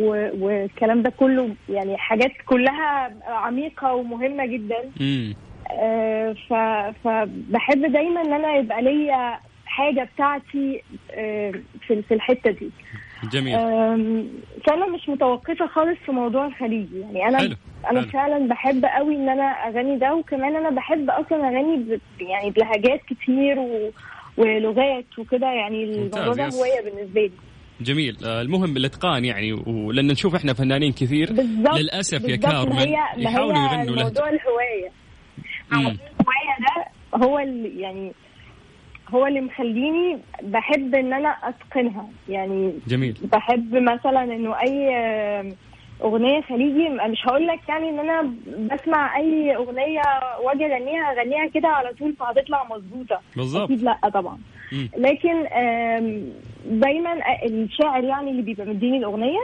[0.00, 5.34] و- والكلام ده كله يعني حاجات كلها عميقة ومهمة جدا مم.
[5.70, 11.52] آه، ف- فبحب دايما إن أنا يبقى ليا حاجة بتاعتي آه،
[11.86, 12.70] في في الحتة دي
[13.32, 13.54] جميل.
[14.66, 17.56] فأنا مش متوقفة خالص في موضوع الخليجي يعني أنا حلو،
[17.90, 18.10] أنا حلو.
[18.10, 23.00] فعلا بحب قوي إن أنا أغني ده وكمان أنا بحب أصلا أغني ب- يعني بلهجات
[23.08, 23.90] كتير و
[24.36, 25.46] ولغات وكده.
[25.46, 26.48] يعني الموضوع ده.
[26.48, 27.30] هواية بالنسبة لي.
[27.80, 28.16] جميل.
[28.24, 33.84] آه، المهم الإتقان يعني ولأن نشوف إحنا فنانين كثير بالظبط للأسف يا كارمن يحاولوا يغنوا
[33.96, 34.90] لهجه موضوع الهواية.
[35.72, 35.78] مم.
[35.78, 36.86] الهواية ده
[37.26, 38.12] هو اللي يعني
[39.14, 42.06] هو اللي مخليني بحب إن أنا أتقنها.
[42.28, 43.16] يعني جميل.
[43.32, 44.90] بحب مثلا إنه أي
[46.02, 48.34] أغنية خليجي مش هقول لك يعني إن أنا
[48.74, 50.00] بسمع أي أغنية
[50.44, 53.20] وأجي أغنيها أغنيها كده على طول فهتطلع مظبوطة.
[53.36, 54.38] بالضبط أكيد لأ طبعا.
[54.72, 54.88] مم.
[54.96, 55.44] لكن
[56.66, 57.12] دايما
[57.46, 59.40] الشاعر يعني اللي بيبقى مديني الأغنية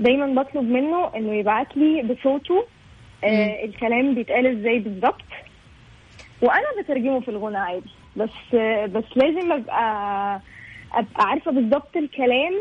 [0.00, 2.64] دايما بطلب منه إنه يبعت لي بصوته
[3.24, 5.22] آه الكلام بيتقال إزاي بالظبط
[6.42, 7.90] وأنا بترجمه في الغنى عادي.
[8.16, 9.82] بس آه بس لازم أبقى
[10.92, 12.52] أبقى عارفة بالظبط الكلام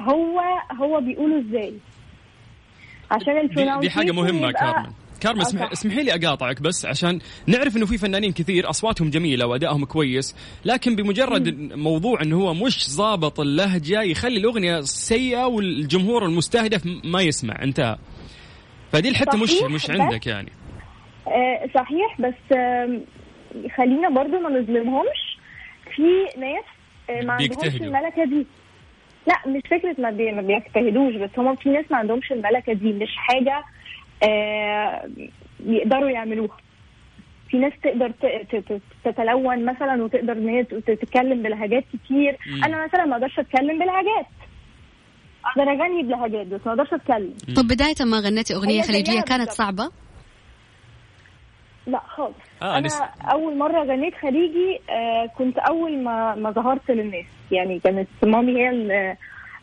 [0.00, 0.40] هو
[0.80, 1.74] هو بيقوله إزاي.
[3.10, 4.92] عشان دي, دي حاجة مهمة كارمن.
[5.20, 5.72] كارما آه، اسمح صح.
[5.72, 10.96] اسمحي لي أقاطعك بس عشان نعرف إنه في فنانين كثير أصواتهم جميلة وأدائهم كويس لكن
[10.96, 17.96] بمجرد موضوع إنه هو مش ضابط اللهجة يخلي الأغنية سيئة والجمهور المستهدف ما يسمع انتهى.
[18.92, 20.52] فدي الحتة مش مش عندك يعني.
[21.26, 22.56] آه صحيح بس
[23.76, 25.38] خلينا برضو ما نظلمهمش.
[25.96, 26.02] في
[26.40, 26.64] ناس
[27.10, 27.80] آه، ما عندهمش.
[27.80, 28.46] الملكة دي.
[29.26, 30.32] لا مش فكرة ما, بي...
[30.32, 33.64] ما بيجتهدوش بس هم في ناس ما عندهمش الملكة دي مش حاجة
[34.22, 35.08] آه
[35.66, 36.56] يقدروا يعملوها.
[37.50, 42.36] في ناس تقدر ت- ت- ت- تتلون مثلا وتقدر إن هي تتكلم بلهجات كتير.
[42.46, 42.64] مم.
[42.64, 44.26] أنا مثلا ما أقدرش أتكلم بلهجات.
[45.44, 47.34] أقدر أغني بلهجات بس ما أقدرش أتكلم.
[47.56, 49.60] طب بداية ما غنيتي خليجية زيها كانت بالظبط.
[51.86, 52.34] لا خالص.
[52.62, 52.88] آه، أنا
[53.32, 57.24] أول مرة غنيت خليجي آه كنت أول ما ما ظهرت للناس.
[57.50, 59.16] يعني كانت مامي هي اللي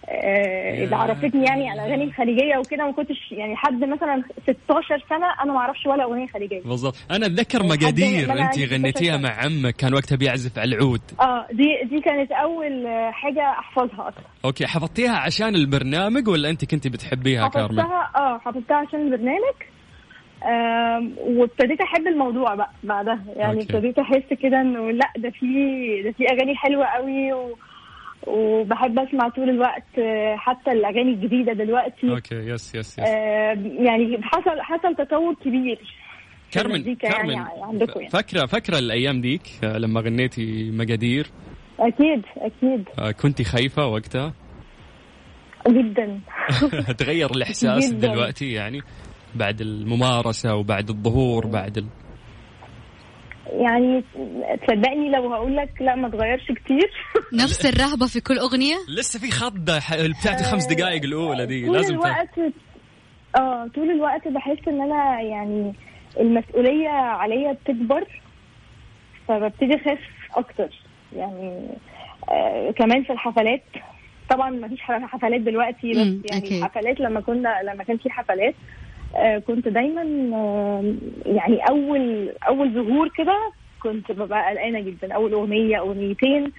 [0.09, 5.27] آه اللي عرفتني يعني على الاغاني الخليجية وكده ما كنتش يعني حد مثلا 16 سنة
[5.43, 6.61] أنا ما أعرفش ولا أغنية خليجية.
[6.61, 6.95] بالضبط.
[7.11, 11.01] أنا أتذكر مقادير انت غنيتيها 16 مع عمك كان وقتها بيعزف على العود.
[11.21, 14.23] آه دي دي كانت أول آه، حاجة أحفظها أصلا.
[14.45, 19.55] okay حفظتيها عشان البرنامج ولا أنت كنت بتحبيها كارمن حفظتها آه حفظتها عشان البرنامج.
[21.27, 23.19] وابتديت أحب الموضوع بقى بعدها.
[23.35, 23.61] يعني.
[23.61, 25.45] ابتديت أحس كده إنه لأ ده في
[26.03, 27.57] ده في أغاني حلوة قوي و
[28.27, 29.83] وبحب أسمع طول الوقت
[30.35, 32.09] حتى الأغاني الجديدة دلوقتي.
[32.09, 32.35] okay.
[32.35, 35.79] Yes yes yes آه، يعني حصل حصل تطور كبير
[36.51, 38.11] كارمن يعني كارمن عندكم يعني.
[38.11, 41.27] فاكرة فاكرة الأيام ديك آه، لما غنيتي مقادير؟
[41.79, 42.83] أكيد أكيد.
[42.99, 44.33] آه، كنتي خايفة وقتها؟
[45.67, 46.19] جدا.
[46.99, 48.07] تغير الإحساس جداً.
[48.13, 48.81] دلوقتي يعني؟
[49.35, 51.85] بعد الممارسة وبعد الظهور بعد ال...
[53.51, 54.03] يعني
[54.67, 56.91] تصدقني لو هقول لك لا ما اتغيرش كتير.
[57.43, 59.77] نفس الرهبة في كل أغنية؟ لسه في خضة
[60.19, 62.53] بتاعت الخمس دقائق الأولى دي طول لازم ت- الوقت
[63.35, 65.73] آه طول الوقت بحس إن أنا يعني
[66.19, 68.21] المسؤولية عليا بتكبر
[69.27, 69.99] فببتدي أخاف
[70.35, 70.69] أكتر.
[71.15, 71.67] يعني
[72.29, 73.63] آه كمان في الحفلات
[74.29, 76.63] طبعا ما فيش حفلات دلوقتي بس يعني أكيد.
[76.63, 78.90] الحفلات لما كنا لما كان في حفلات آه
[79.47, 80.01] كنت دايما
[80.37, 80.93] آه
[81.25, 83.51] يعني أول أول ظهور كده
[83.83, 85.13] كنت ببقى قلقانة جدا.
[85.15, 86.51] أول أغنية أغنيتين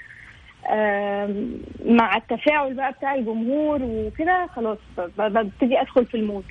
[0.70, 4.78] آم، مع التفاعل بقى بتاع الجمهور وكده خلاص
[5.18, 6.44] ببتدي أدخل في ال mood.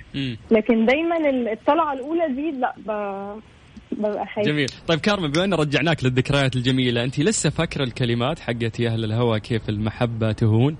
[0.51, 4.51] لكن دايما ال- الطلعة الأولى دي لا ببقى خايفة.
[4.51, 4.67] جميل.
[4.87, 9.39] طيب كارمن بما ان رجعناك للذكريات الجميلة انت لسه فاكرة الكلمات حقت يا أهل الهوى
[9.39, 10.77] كيف المحبة تهون؟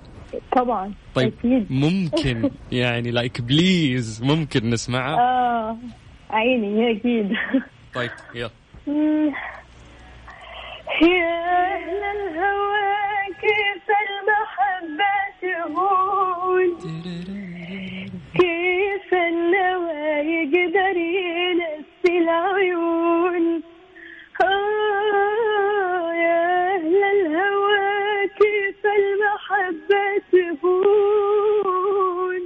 [0.55, 1.67] طبعا طيب أكيد.
[1.71, 5.77] ممكن يعني like please ممكن نسمعها؟ آه
[6.29, 7.33] عيني أكيد.
[7.95, 8.49] طيب يلا.
[11.01, 11.31] يا
[11.73, 12.91] أهل الهوى
[13.41, 16.77] كيف المحبة تهون؟
[18.39, 23.61] كيف النوى يقدر ينسي العيون؟
[24.43, 24.90] آه
[30.31, 32.41] تهون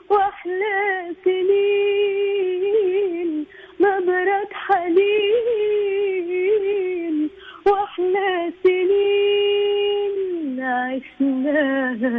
[0.10, 0.80] وأحلى
[1.26, 3.30] سنين.
[3.80, 6.10] نظرة حنين
[7.68, 8.30] وأحلى
[8.64, 10.16] سنين.
[10.60, 12.16] عشناها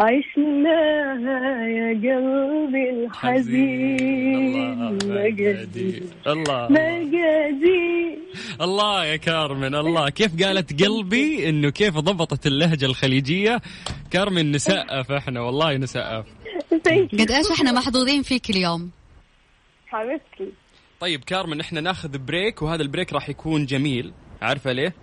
[0.00, 1.47] عشناها
[1.88, 6.02] قلبي الحزين مجدي.
[6.26, 6.68] الله.
[6.70, 8.18] مجدي.
[8.60, 10.08] الله يا كارمن الله.
[10.08, 13.60] كيف قالت قلبي إنه كيف ضبطت اللهجة الخليجية؟
[14.10, 16.24] كارمن نسقف إحنا والله نسقف.
[17.12, 18.90] قد إيش إحنا محظوظين فيك اليوم؟
[19.86, 20.52] حبيبتي.
[21.00, 24.12] طيب كارمن إحنا ناخذ بريك وهذا البريك راح يكون جميل.
[24.42, 24.94] عارفة ليه؟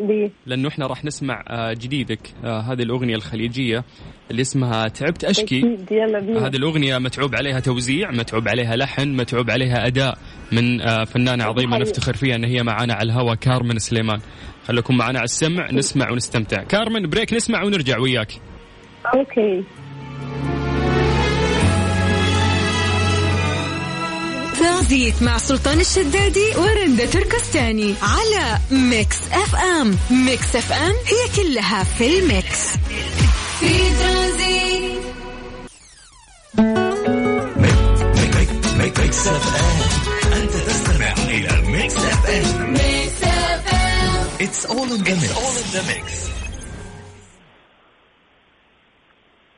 [0.00, 3.84] ليه؟ لأنه إحنا راح نسمع آه، جديدك آه، هذه الأغنية الخليجية
[4.30, 5.78] اللي اسمها تعبت أشكي.
[5.90, 6.46] يلا بينا.
[6.46, 10.18] هذه الأغنية متعوب عليها توزيع متعوب عليها لحن متعوب عليها أداء
[10.52, 11.90] من آه، فنانة عظيمة حقيقي.
[11.90, 14.18] نفتخر فيها أن هي معانا على الهوا كارمن سليمان.
[14.66, 16.62] خليكم معنا على السمع نسمع ونستمتع.
[16.62, 18.32] كارمن break نسمع ونرجع وياك.
[19.14, 19.64] okay.
[24.86, 31.84] ترانزيت مع سلطان الشدادي ورندا تركستاني على ميكس اف ام ميكس اف ام هي كلها
[31.84, 32.58] في ال mix.
[33.60, 35.02] في ترانزيت
[38.78, 45.02] ميكس اف ام انت تستمع إلى ميكس اف ام ميكس اف ام it's all in
[45.72, 46.35] the mix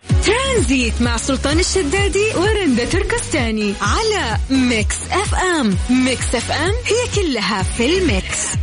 [0.08, 5.76] ترانزيت مع سلطان الشدادي ورندا تركستاني على ميكس اف ام.
[6.04, 8.56] ميكس اف ام هي كلها في ال mix.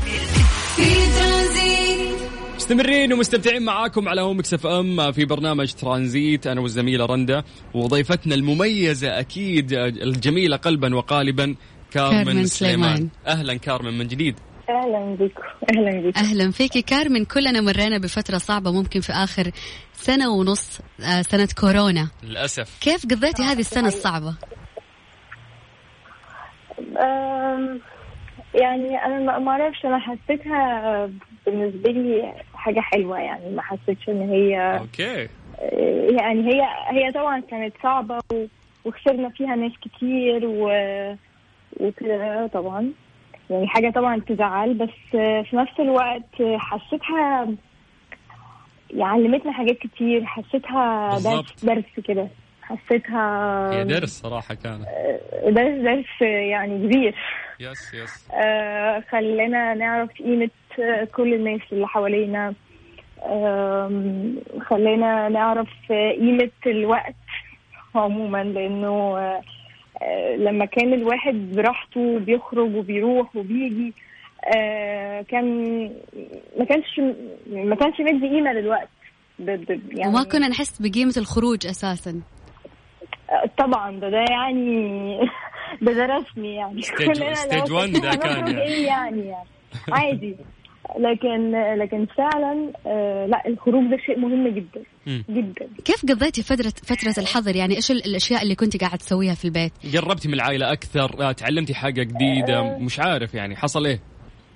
[0.76, 2.16] في ترانزيت.
[2.56, 6.48] مستمرين ومستمتعين معاكم على ميكس اف ام في برنامج ترانزيت.
[6.48, 11.56] أنا والزميلة رندا وضيفتنا المميزة أكيد الجميلة قلبا وقالبا
[11.92, 12.96] كارمن, كارمن سليمان.
[12.96, 13.10] سليمان.
[13.28, 14.36] أهلا كارمن من جديد.
[14.69, 16.82] أهلا بكم أهلا بكم أهلا فيكي.
[16.82, 19.51] كارمن كلنا مرينا بفترة صعبة ممكن في آخر
[19.93, 22.10] سنة ونص آه، سنة كورونا.
[22.23, 22.80] للأسف.
[22.82, 24.36] كيف قضيتي هذه السنة الصعبة؟
[28.56, 31.10] يعني أنا ما- أعرفش أنا حسيتها
[31.45, 33.19] بالنسبة لي حاجة حلوة.
[33.19, 35.28] يعني ما حسيتش إن هي okay.
[36.19, 38.19] يعني هي هي طبعا كانت صعبة
[38.86, 40.69] وخسرنا فيها ناس كتير و
[41.80, 42.91] وكده طبعا.
[43.50, 47.48] يعني حاجة طبعا تزعل بس في نفس الوقت حسيتها
[48.92, 51.10] يعني علمتنا حاجات كتير حسيتها.
[51.20, 52.28] درس درس كده.
[52.62, 54.86] حسيتها هي درس صراحة كانت.
[55.48, 57.16] درس درس يعني كبير.
[57.60, 62.54] يس يس آه، خلانا نعرف قيمة آه، كل الناس اللي حوالينا.
[63.26, 67.16] آم، خلانا نعرف آه، قيمة الوقت
[67.96, 69.42] عموما لأنه آه، آه،
[70.38, 73.94] لما كان الواحد براحته بيخرج وبيروح وبيجي
[74.56, 75.76] آه، كان
[76.60, 77.00] ما كانش
[77.48, 78.90] ما كانش مدي قيمة للوقت.
[79.40, 82.22] يعني وما كنا نحس بقيمة الخروج أساسا.
[83.58, 85.20] طبعا ده ده يعني
[85.82, 86.82] ده ده رسمي يعني
[87.70, 88.62] لو one ده كنا كان يعني.
[88.62, 89.48] إيه يعني يعني.
[89.92, 90.36] عادي.
[91.00, 94.82] لكن لكن فعلا آه لا الخروج ده شيء مهم جدا.
[95.30, 95.67] جدا.
[95.86, 99.71] كيف قضيتي فترة فترة الحظر؟ يعني إيش ال- الأشياء اللي كنت قاعد تسويها في البيت؟
[99.98, 104.00] قربتي من العائلة أكثر؟ آه، تعلمتي حاجة جديدة؟ مش عارف يعني حصل إيه؟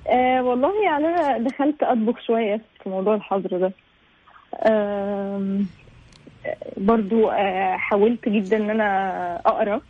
[0.07, 3.71] آه والله يعني أنا دخلت أطبخ شوية في موضوع الحظر ده.
[6.77, 9.81] برضو آه حاولت جدا إن أنا أقرأ.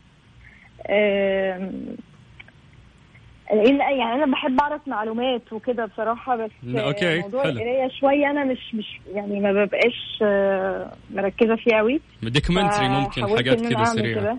[3.50, 7.46] يعني أنا بحب أعرف معلومات وكده بصراحة بس okay، موضوع.
[7.46, 13.62] القراية شوية أنا مش مش يعني ما ببقاش آه، مركزة فيه قوي documentary ممكن حاجات
[13.76, 14.38] أعمل سريعة كده.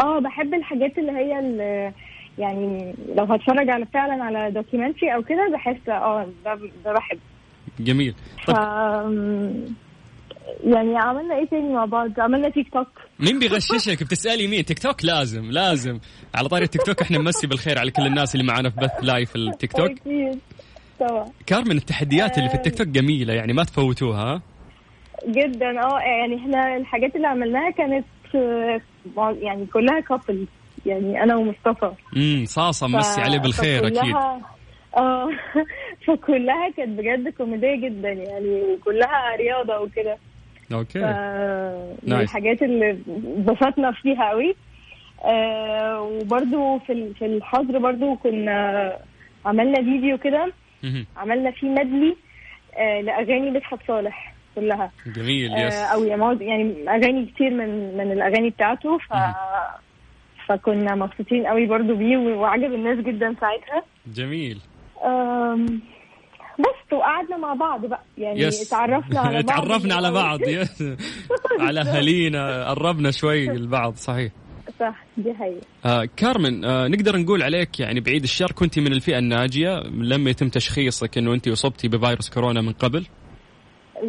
[0.00, 1.92] آه بحب الحاجات اللي هي اللي
[2.38, 7.18] يعني لو هتفرج على فعلا على documentary أو كده بحس آه ده ده بحب
[7.80, 8.14] جميل
[8.44, 8.56] ف طيب
[10.64, 12.88] يعني عملنا إيه تاني مع بعض؟ عملنا تيك توك.
[13.20, 15.98] مين بيغششك؟ بتسألي مين؟ تيك توك؟ لازم لازم.
[16.34, 19.36] على طاري التيك توك إحنا نمسي بالخير على كل الناس اللي معانا في بث live
[19.36, 19.90] التيك توك.
[19.90, 20.38] أكيد.
[21.00, 21.24] طبعا.
[21.46, 24.42] كارمن التحديات اللي في التيك توك جميلة يعني ما تفوتوها ها؟
[25.28, 25.66] جدا.
[25.66, 28.80] آه يعني إحنا الحاجات اللي عملناها كانت آه،
[29.40, 30.46] يعني كلها couple
[30.86, 31.92] يعني أنا ومصطفى.
[32.16, 34.14] امم صاصة مسي عليه بالخير أكيد.
[34.96, 35.28] آه
[36.06, 40.18] فكلها كانت بجد كوميدية جدا يعني وكلها رياضة وكده.
[40.72, 40.98] okay.
[40.98, 42.20] من.
[42.20, 44.54] الحاجات اللي اتبسطنا فيها قوي.
[45.24, 48.92] آه وبرده في في الحظر برده كنا
[49.44, 50.52] عملنا فيديو كده.
[51.16, 52.16] عملنا فيه مدلي
[52.78, 54.90] آه لأغاني مدحت صالح كلها.
[55.16, 58.98] جميل آه يس أو يعني يعني أغاني كتير من من الأغاني بتاعته.
[58.98, 59.12] ف
[60.48, 63.82] فكنا مبسوطين قوي برضو بيه وعجب الناس جدا ساعتها.
[64.06, 64.58] جميل.
[66.62, 68.02] بس وقعدنا مع بعض بقى.
[68.18, 68.68] يعني يس.
[68.68, 69.46] تعرفنا على بعض.
[69.68, 70.40] تعرفنا على بعض.
[71.60, 74.32] على اهالينا قربنا شوي البعض صحيح.
[74.80, 75.66] صح دي حقيقة.
[75.84, 80.48] آه كارمن آه نقدر نقول عليك يعني بعيد الشر كنت من الفئة الناجية لما يتم
[80.48, 83.06] تشخيصك إنه انت أصبتي بفيروس كورونا من قبل؟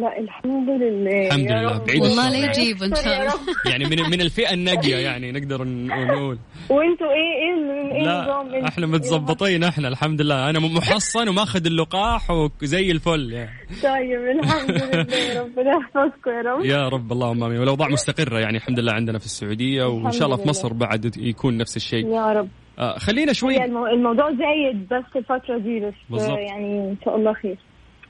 [0.00, 1.26] لا الحمد لله.
[1.26, 1.78] الحمد لله،.
[1.86, 2.50] بعيد والله لا.
[2.50, 3.32] يجيب إن شاء الله.
[3.70, 6.38] يعني من من الفئة الناجية يعني نقدر نقول.
[6.70, 10.50] وانتوا إيه إيه ال- إيه النظام لا أنتوا؟ إحنا متظبطين إحنا الحمد لله.
[10.50, 12.30] أنا محصن وماخذ اللقاح
[12.62, 13.50] وزي الفل يعني.
[13.82, 16.64] طيب الحمد لله ربنا يحفظكم يا رب.
[16.64, 17.58] يا رب اللهم آمين.
[17.58, 20.48] والأوضاع مستقرة يعني الحمد لله عندنا في السعودية وإن شاء الله في.
[20.48, 22.06] مصر بعد يكون نفس الشيء.
[22.06, 22.48] يا رب.
[22.78, 23.64] آه خلينا شوي.
[23.64, 25.80] الموضوع زايد بس الفترة دي
[26.10, 26.22] بس.
[26.28, 27.58] يعني إن شاء الله خير.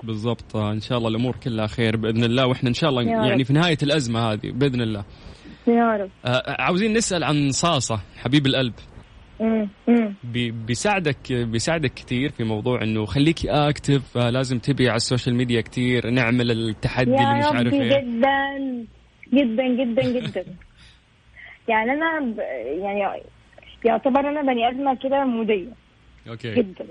[0.03, 0.57] بالضبط.
[0.57, 3.45] آه إن شاء الله الأمور كلها خير بإذن الله وإحنا إن شاء الله يعني.
[3.45, 5.05] في نهاية الأزمة هذه بإذن الله.
[5.67, 6.11] يا رب.
[6.25, 8.73] آه عاوزين نسأل عن صاصة حبيب القلب.
[10.25, 15.35] بي- بيساعدك بيساعدك كثير في موضوع إنه خليكي active آه لازم تبي على ال social
[15.37, 17.89] media كثير نعمل التحدي اللي مش عارف إيه.
[17.89, 18.87] جدا
[19.35, 20.45] جدا جدا جدا.
[21.69, 22.39] يعني أنا ب...
[22.83, 23.23] يعني
[23.85, 25.73] يعتبر أنا بني آدمة كده مودية.
[26.29, 26.55] okay.
[26.55, 26.87] جدا.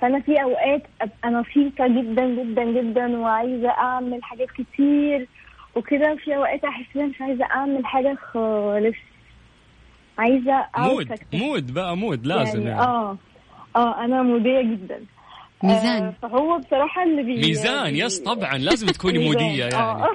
[0.00, 5.26] فأنا في أوقات ابقى نشيطه جدا جدا جدا وعايزة أعمل حاجات كتير
[5.76, 8.96] وكده وفي أوقات احس ان مش عايزة أعمل حاجة خالص.
[10.18, 11.12] عايزة mood.
[11.32, 13.16] mood بقى mood لازم يعني, يعني, آه
[13.76, 15.00] آه أنا مودية جدا.
[15.62, 16.02] ميزان.
[16.02, 19.18] آه فهو بصراحة اللي بي ميزان بي- yes طبعا لازم تكوني.
[19.18, 19.74] مودية يعني.
[19.74, 20.08] آه.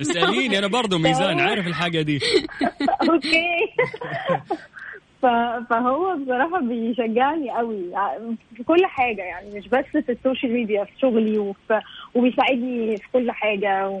[0.00, 2.20] اسأليني أنا برضو ميزان عارف الحاجة دي.
[3.10, 3.56] okay.
[5.70, 7.96] فهو بصراحة بيشجعني قوي.
[7.96, 8.18] ع-
[8.56, 11.80] في كل حاجة يعني مش بس في ال social media في شغلي وفي
[12.14, 13.88] وبيساعدني في كل حاجة.
[13.88, 14.00] و.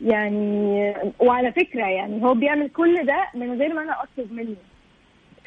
[0.00, 4.56] يعني وعلى فكرة يعني هو بيعمل كل ده من غير ما أنا أطلب منه.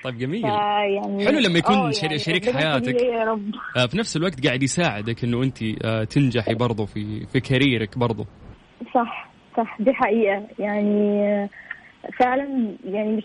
[0.04, 0.42] طيب جميل.
[0.42, 3.02] فيعني حلو لما يكون آه شري- شريك حياتك.
[3.02, 3.52] يا رب.
[3.78, 8.26] آه، في نفس الوقت قاعد يساعدك إنه أنت آه، تنجحي برضو في في كاريرك برضو
[8.94, 10.48] صح صح دي حقيقة.
[10.60, 11.50] يعني
[12.20, 13.24] فعلا يعني مش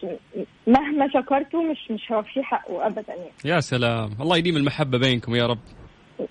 [0.67, 3.31] مهما شكرته مش مش هوفيه حقه أبدا يعني.
[3.45, 4.11] يا سلام.
[4.21, 5.59] الله يديم المحبة بينكم يا رب.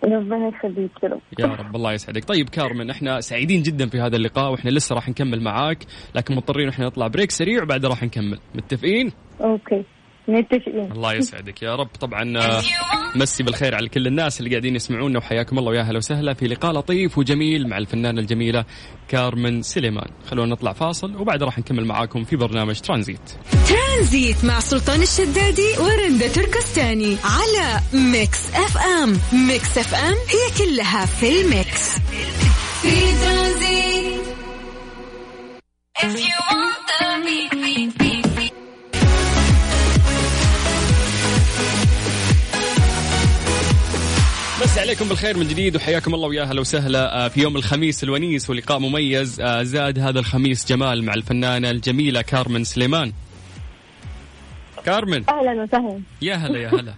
[0.05, 1.21] ربنا يخليك يا رب.
[1.39, 2.25] يا رب الله يسعدك.
[2.25, 5.77] طيب كارمن إحنا سعيدين جدا في هذا اللقاء وإحنا لسه راح نكمل معاك
[6.15, 8.39] لكن مضطرين إحنا نطلع break سريع وبعدها راح نكمل.
[8.55, 9.83] متفقين؟ okay.
[10.27, 10.91] متفقين.
[10.91, 11.87] الله يسعدك يا رب.
[11.99, 12.61] طبعا آه،
[13.15, 16.71] مسي بالخير على كل الناس اللي قاعدين يسمعونا وحياكم الله ويا أهلا وسهلا في لقاء
[16.71, 18.65] لطيف وجميل مع الفنانة الجميلة
[19.07, 20.07] كارمن سليمان.
[20.29, 23.31] خلونا نطلع فاصل وبعد راح نكمل معاكم في برنامج ترانزيت.
[23.69, 29.19] ترانزيت مع سلطان الشدادي ورندا تركستاني على ميكس أف أم.
[29.47, 31.97] ميكس أف أم هي كلها في ال mix.
[32.81, 34.27] في ترانزيت.
[35.99, 36.66] If you want
[44.77, 48.49] مسي عليكم بالخير من جديد وحياكم الله ويا أهلا وسهلا آه، في يوم الخميس الونيس
[48.49, 53.13] ولقاء مميز آه، زاد هذا الخميس جمال مع الفنانة الجميلة كارمن سليمان.
[54.85, 55.29] كارمن.
[55.29, 56.01] أهلا وسهلا.
[56.21, 56.93] يا هلا يا هلا.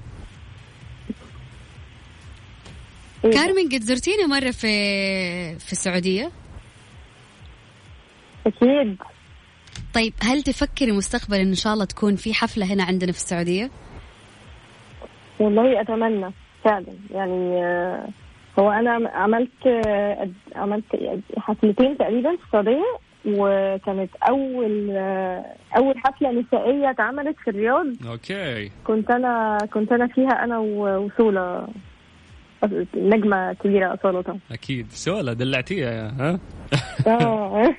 [3.25, 3.31] إيه.
[3.31, 6.31] كارمن قد زرتينا مرة في في السعودية؟
[8.47, 8.97] أكيد.
[9.93, 13.71] طيب هل تفكري مستقبلا إن شاء الله تكون في حفلة هنا عندنا في السعودية؟
[15.39, 16.33] والله أتمنى.
[16.63, 16.85] فعلا.
[17.11, 18.07] يعني آه،
[18.59, 20.83] هو أنا عملت آه، عملت
[21.37, 22.83] حفلتين تقريبا في السعودية
[23.25, 25.45] وكانت أول آه،
[25.77, 27.85] أول حفلة نسائية اتعملت في الرياض.
[28.07, 28.71] okay.
[28.83, 31.67] كنت أنا كنت أنا فيها أنا و- سولة
[32.95, 34.87] نجمة كبيرة أصالة طبعا أكيد.
[34.91, 36.39] سولا دلعتيها ها.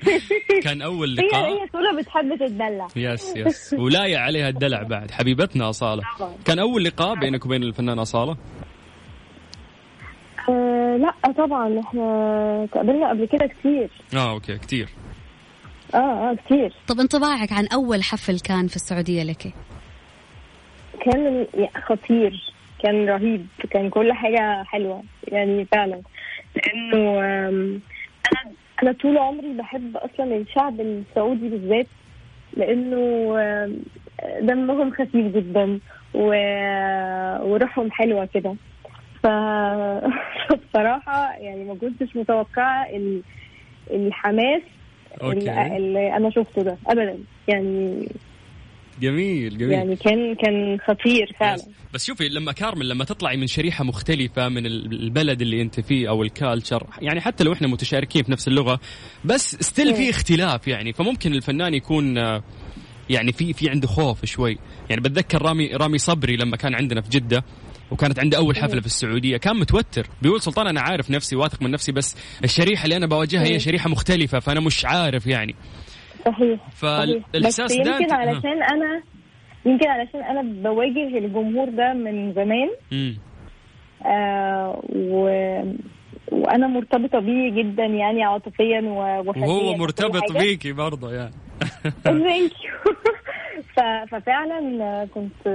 [0.63, 3.75] كان أول هي لقاء؟ هي سولة بتحب تتدلع yes yes.
[3.79, 6.03] ولاية عليها الدلع بعد حبيبتنا أصالة.
[6.45, 8.37] كان أول لقاء بينك وبين الفنانة أصالة؟
[10.93, 13.89] آه لا طبعا إحنا تقابلنا قبل كده كتير.
[14.15, 14.89] آه أوكي كتير.
[15.93, 15.97] آه
[16.31, 16.73] آه كتير.
[16.87, 19.53] طب انطباعك عن أول حفل كان في السعودية لك؟
[21.05, 21.45] كان
[21.85, 26.01] خطير كان رهيب كان كل حاجة حلوة يعني فعلا.
[26.55, 27.81] لأنه آم،
[28.31, 28.51] أنا
[28.83, 31.87] أنا طول عمري بحب أصلا الشعب السعودي بالذات
[32.57, 33.75] لأنه آم،
[34.41, 35.79] دمهم خفيف جدا
[36.13, 36.25] و...
[37.51, 38.55] وروحهم حلوة كده.
[40.49, 43.21] فبصراحة يعني ما كنتش متوقعة ال...
[43.91, 44.61] الحماس
[45.23, 45.77] okay.
[45.77, 47.17] اللي أنا شفته ده أبدا.
[47.47, 48.07] يعني
[49.01, 49.71] جميل جميل.
[49.71, 51.61] يعني كان كان خطير فعلا.
[51.93, 56.09] بس شوفي لما كارمن لما تطلعي من شريحة مختلفة من ال- البلد اللي أنت فيه
[56.09, 58.79] أو ال culture يعني حتى لو إحنا متشاركين في نفس اللغة
[59.25, 60.93] بس still في اختلاف يعني.
[60.93, 62.17] فممكن الفنان يكون
[63.09, 64.57] يعني في في عنده خوف شوي.
[64.89, 67.43] يعني بتذكر رامي رامي صبري لما كان عندنا في جدة.
[67.91, 69.37] وكانت عنده أول حفلة في السعودية.
[69.37, 70.07] كان متوتر.
[70.21, 73.89] بيقول سلطان أنا عارف نفسي واثق من نفسي بس الشريحة اللي أنا بواجهها هي شريحة
[73.89, 75.55] مختلفة فأنا مش عارف يعني.
[76.25, 76.59] صحيح.
[77.45, 79.01] بس ده يمكن علشان أنا
[79.65, 82.69] يمكن علشان أنا بواجه الجمهور ده من زمان.
[84.05, 85.25] آه و...
[86.31, 90.31] وأنا مرتبطة بيه جدا يعني عاطفيا و- وفنيا وهو مرتبط.
[90.31, 91.33] بيكي برضه يعني.
[93.75, 95.47] ف- ففعلا كنت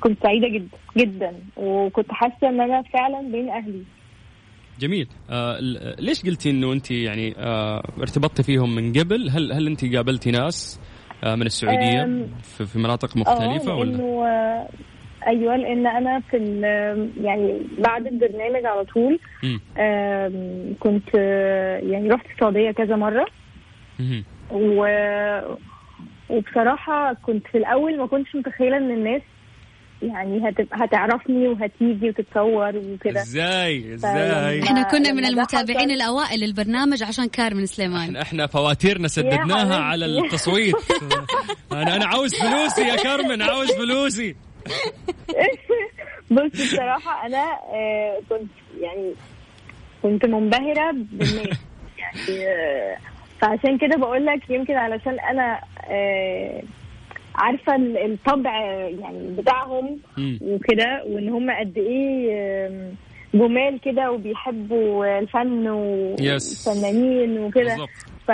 [0.00, 1.34] كنت سعيدة جدا جدا.
[1.56, 3.82] وكنت حاسة إن أنا فعلا بين أهلي.
[4.80, 5.08] جميل.
[5.30, 5.58] آه
[5.98, 10.80] ليش قلتي إنه انت يعني آه ارتبطتي فيهم من قبل؟ هل هل انت قابلتي ناس
[11.24, 14.68] آه من السعودية؟ في, في مناطق مختلفة ولا؟ لأنه آه،
[15.26, 16.36] أيوه لأن أنا في
[17.22, 19.18] يعني بعد البرنامج على طول
[20.80, 23.26] كنت آه، يعني رحت السعودية كذا مرة.
[24.50, 24.86] و
[26.30, 29.22] وبصراحة كنت في الأول ما كنتش متخيلة إن الناس
[30.02, 33.20] يعني هتبقى هتعرفني وهتيجي وتتصور وكده.
[33.22, 38.02] إزاي؟ إزاي؟ إحنا كنا من ده المتابعين الأوائل للبرنامج عشان كارمن سليمان.
[38.02, 39.76] إحنا إحنا فواتيرنا سددناها.
[39.76, 40.74] على التصويت.
[41.72, 44.36] أنا أنا عاوز فلوسي يا كارمن عاوز فلوسي.
[46.30, 47.44] بص بصراحة أنا
[47.74, 49.12] آه، كنت يعني
[50.02, 51.58] كنت منبهرة بالناس.
[51.98, 52.96] يعني آه،
[53.40, 56.62] فعشان كده بقول لك يمكن علشان أنا آه،
[57.38, 58.64] عارفة ال- الطبع
[59.00, 59.98] يعني بتاعهم.
[60.40, 62.92] وكده وإن هم قد إيه
[63.34, 65.68] جمال كده وبيحبوا الفن.
[65.68, 67.76] والفنانين وكده.
[68.28, 68.30] ف...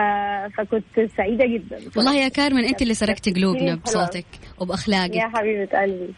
[0.57, 1.79] فكنت سعيدة جدا.
[1.97, 3.75] والله يا كارمن انت اللي سرقتي قلوبنا.
[3.75, 4.27] بصوتك
[4.61, 5.17] وبأخلاقك.
[5.17, 6.15] يا حبيبة قلبي.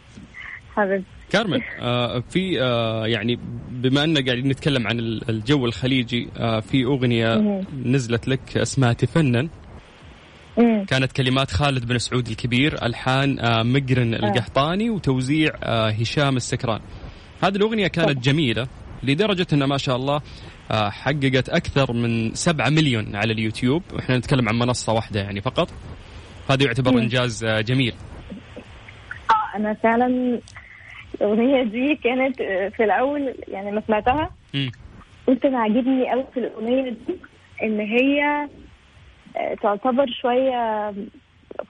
[0.76, 3.38] حبيبتي كارمن آه في آه يعني
[3.70, 9.48] بما أننا قاعدين نتكلم عن ال- الجو الخليجي آه في أغنية نزلت لك اسمها تفنن.
[10.58, 10.84] مم.
[10.84, 16.80] كانت كلمات خالد بن سعود الكبير ألحان آه مقرن القحطاني وتوزيع آه هشام السكران.
[17.42, 18.66] هذه الأغنية كانت جميلة
[19.02, 20.20] لدرجة أنها ما شاء الله
[20.70, 23.82] آه حققت أكثر من 7 مليون على اليوتيوب.
[23.92, 25.68] وإحنا نتكلم عن منصة واحدة يعني فقط.
[26.50, 27.94] هذا يعتبر إنجاز آه جميل.
[29.30, 30.40] آه، أنا فعلا
[31.20, 34.70] الأغنية دي كانت آه، في الأول يعني لما سمعتها مم.
[35.26, 37.16] قلت أنا عاجبني قوي في الأغنية دي
[37.62, 38.48] إن هي آه،
[39.62, 40.94] تعتبر شوية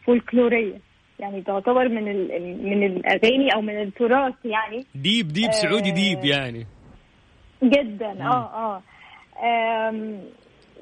[0.07, 0.79] فولكلورية.
[1.19, 4.87] يعني تعتبر من ال- من الأغاني أو من التراث يعني.
[4.95, 6.67] deep deep سعودي deep يعني.
[7.62, 8.83] جدا آه آه.
[9.89, 10.21] آم،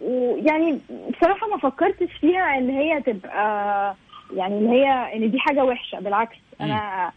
[0.03, 0.78] ويعني
[1.11, 3.95] بصراحة ما فكرتش فيها إن هي تبقى
[4.37, 6.01] يعني إن هي إن دي حاجة وحشة.
[6.01, 7.11] بالعكس أنا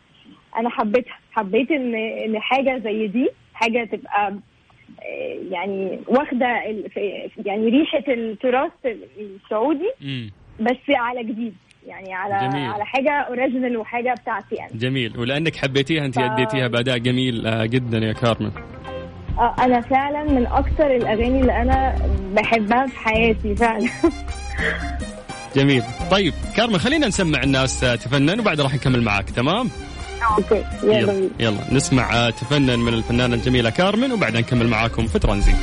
[0.57, 1.18] أنا حبيتها.
[1.32, 4.38] حبيت إن إن حاجة زي دي حاجة تبقى آه،
[5.52, 6.45] يعني واخدة
[7.45, 8.72] يعني ريحة التراث
[9.20, 9.91] السعودي.
[10.60, 11.54] بس على جديد
[11.88, 12.70] يعني على جميل.
[12.72, 15.20] على حاجة اوريجينال وحاجة بتاعتي أنا جميل.
[15.20, 18.52] ولأنك حبيتيها أنت ف- أديتيها بأداء جميل آه جدا يا كارمن.
[19.39, 21.95] آه، أنا فعلا من أكتر الأغاني اللي أنا
[22.36, 23.89] بحبها في حياتي فعلا.
[25.56, 25.84] جميل.
[26.12, 29.70] طيب كارمن خلينا نسمع الناس آه، تفنن وبعد راح نكمل معاك تمام؟
[30.38, 35.55] okay يلا يلا, نسمع آه، تفنن من الفنانة الجميلة كارمن وبعدين نكمل معاكم في ترانزيت.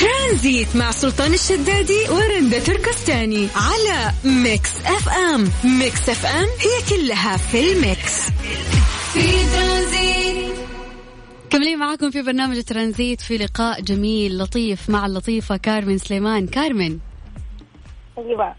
[0.00, 5.50] ترانزيت مع سلطان الشدادي ورندا تركستاني على ميكس اف ام.
[5.64, 8.30] ميكس اف ام هي كلها في ال mix.
[9.12, 9.22] في
[9.56, 10.54] ترانزيت.
[11.50, 13.20] كملين معاكم في برنامج ترانزيت.
[13.20, 16.46] في لقاء جميل لطيف مع اللطيفة كارمن سليمان.
[16.46, 16.98] كارمن.
[18.18, 18.54] أيوه.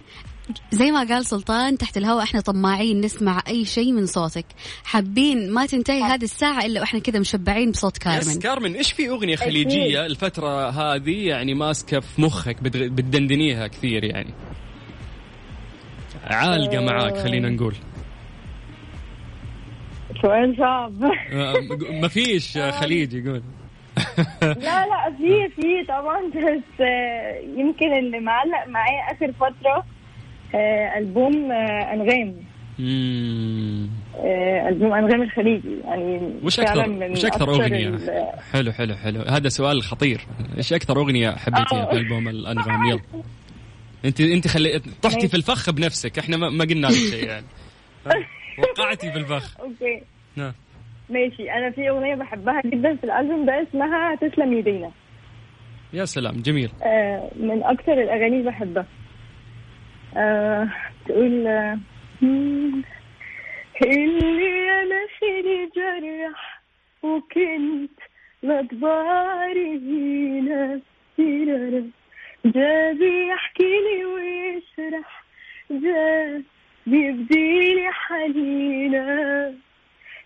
[0.71, 4.45] زي ما قال سلطان تحت الهواء إحنا طماعين نسمع أي شيء من صوتك.
[4.83, 9.09] حابين ما تنتهي هذه الساعة إلا وإحنا كذا مشبعين بصوت yes كارمن كارمن إيش في
[9.09, 14.33] أغنية خليجية الفترة هذه يعني ماسكة في مخك بتغ- بتدندنيها كثير يعني؟
[16.23, 17.75] عالقة معاك خلينا نقول.
[20.21, 21.03] سؤال صعب.
[21.31, 21.53] آه،
[22.01, 23.43] ما فيش آه، خليجي قول.
[24.41, 29.85] لا لا في في طبعا بس آه، يمكن اللي معلق معايا آخر فترة
[30.55, 32.35] آه، ألبوم آه، أنغام.
[32.79, 33.89] مم.
[34.17, 35.77] آه، ألبوم أنغام الخليجي.
[35.85, 39.21] يعني وش أكثر من وش أكثر أغنية؟ ال- حلو حلو حلو.
[39.21, 40.21] هذا سؤال خطير.
[40.57, 41.91] إيش أكثر أغنية حبيتيها في.
[41.97, 42.99] ألبوم الأنغام؟ يلا.
[44.05, 46.19] انت أنت خلي طحتي في الفخ بنفسك.
[46.19, 47.45] إحنا ما, قلنا لك شيء يعني؟
[48.59, 49.57] وقعتي في الفخ.
[49.59, 50.01] أوكي.
[50.35, 50.53] نعم.
[51.09, 51.51] ماشي.
[51.51, 54.91] أنا في أغنية بحبها جدا في الألبوم ده اسمها تسلم يدينا.
[55.93, 56.41] يا سلام.
[56.41, 56.69] جميل.
[56.83, 58.85] آه، من أكتر الأغاني اللي بحبها.
[60.17, 60.69] آه،
[61.05, 61.47] تقول
[63.83, 66.61] اللي أنا فيني جرح
[67.03, 67.99] وكنت
[68.43, 70.81] مطبعري هنا
[71.17, 71.89] سيرارا
[72.45, 75.23] جا بيحكي لي ويشرح
[75.71, 76.43] جا
[76.87, 79.53] بيبديلي حنينة.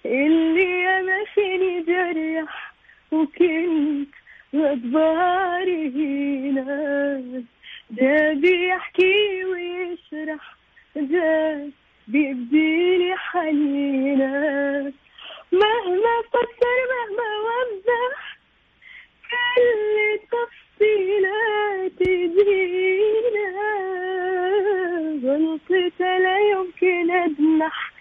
[0.05, 2.73] اللي أنا فيني جرح
[3.11, 4.09] وكنت
[4.55, 7.43] غضباري هنا.
[7.89, 10.55] ده بيحكي ويشرح
[10.95, 11.67] ده
[12.07, 14.93] بيبديلي حنينة.
[15.51, 18.38] مهما فكر مهما وضح
[19.31, 19.95] كل
[20.31, 23.49] تفصيلات دينا
[25.23, 27.91] غلطة لا يمكن أدمح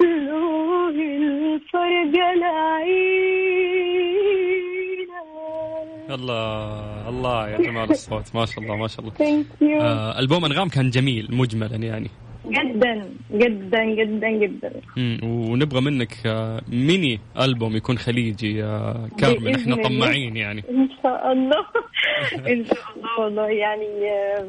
[0.00, 2.72] له الفرقة العينة
[6.14, 8.34] الله الله يا جمال الصوت.
[8.34, 9.12] ما شاء الله ما شاء الله.
[9.14, 12.10] ثانك يو آه ألبوم أنغام كان جميل مجملا يعني.
[12.46, 14.72] جدا جدا جدا جدا.
[14.96, 15.18] مم.
[15.22, 19.76] ونبغى منك آه ميني ألبوم يكون خليجي آه كارمن إحنا.
[19.76, 20.64] طماعين يعني.
[20.70, 21.64] إن شاء الله.
[22.52, 23.48] إن شاء الله والله.
[23.48, 24.46] يعني آه،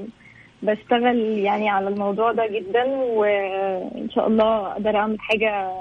[0.64, 2.84] بشتغل يعني على الموضوع ده جدا
[3.20, 5.72] وإن شاء الله أقدر أعمل حاجة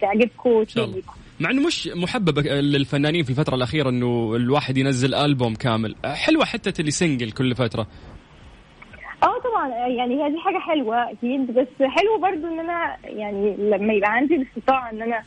[0.00, 1.02] تعجبكم الله.
[1.40, 5.94] مع إنه مش محبب للفنانين في الفترة الأخيرة إنه الواحد ينزل ألبوم كامل.
[6.04, 7.86] حلوة حتى اللي سنجل كل فترة.
[9.22, 13.92] آه طبعا يعني هي دي حاجة حلوة أكيد بس حلو برضو إن أنا يعني لما
[13.92, 15.22] يبقى عندي الاستطاعه إن أنا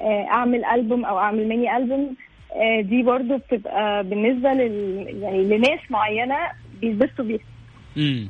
[0.00, 2.16] آه، أعمل ألبوم أو أعمل ميني ألبوم
[2.52, 6.36] آه، دي برضو بتبقى بالنسبة لل يعني لناس معينة
[6.80, 7.38] بيتبسطوا بيها.
[7.96, 8.28] امم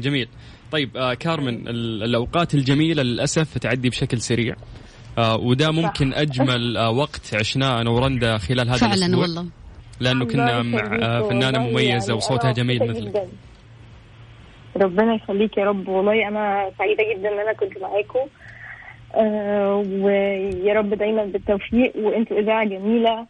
[0.00, 0.28] جميل.
[0.72, 4.54] طيب آه كارمن ال- الأوقات الجميلة للأسف تعدي بشكل سريع.
[4.54, 4.87] آه
[5.40, 9.46] وده ممكن أجمل آه وقت عشناه أنا ورندا خلال هذا فعلا والله.
[10.00, 13.28] لأنه كنا مع آه، فنانة مميزة يعني وصوتها جميل مثلك.
[14.76, 15.88] ربنا يخليك يا رب.
[15.88, 18.28] والله أنا سعيدة جدا إن أنا كنت معاكم.
[19.14, 21.92] آه ويا رب دايما بالتوفيق.
[21.96, 23.26] وأنتوا إذاعة جميلة.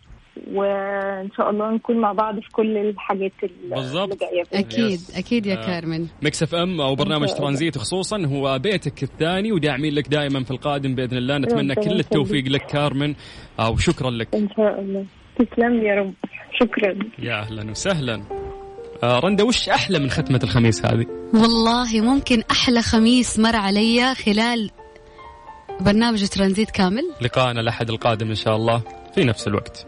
[0.52, 5.16] وإن شاء الله نكون مع بعض في كل الحاجات اللي جاية أكيد yes.
[5.18, 5.66] أكيد يا آه.
[5.66, 7.28] كارمن مكس إف إم أو برنامج.
[7.28, 12.48] ترانزيت خصوصا هو بيتك الثاني وداعمين لك دائما في القادم بإذن الله نتمنى كل التوفيق.
[12.48, 13.14] لك كارمن
[13.58, 15.04] آه، وشكرا لك إن شاء الله
[15.38, 16.14] تسلم يا رب
[16.60, 18.22] شكرا يا أهلا وسهلا
[19.02, 24.70] آه، رندا وش أحلى من ختمة الخميس هذه؟ والله ممكن أحلى خميس مر علي خلال
[25.80, 28.82] برنامج ترانزيت كامل لقائنا الأحد القادم إن شاء الله
[29.14, 29.86] في نفس الوقت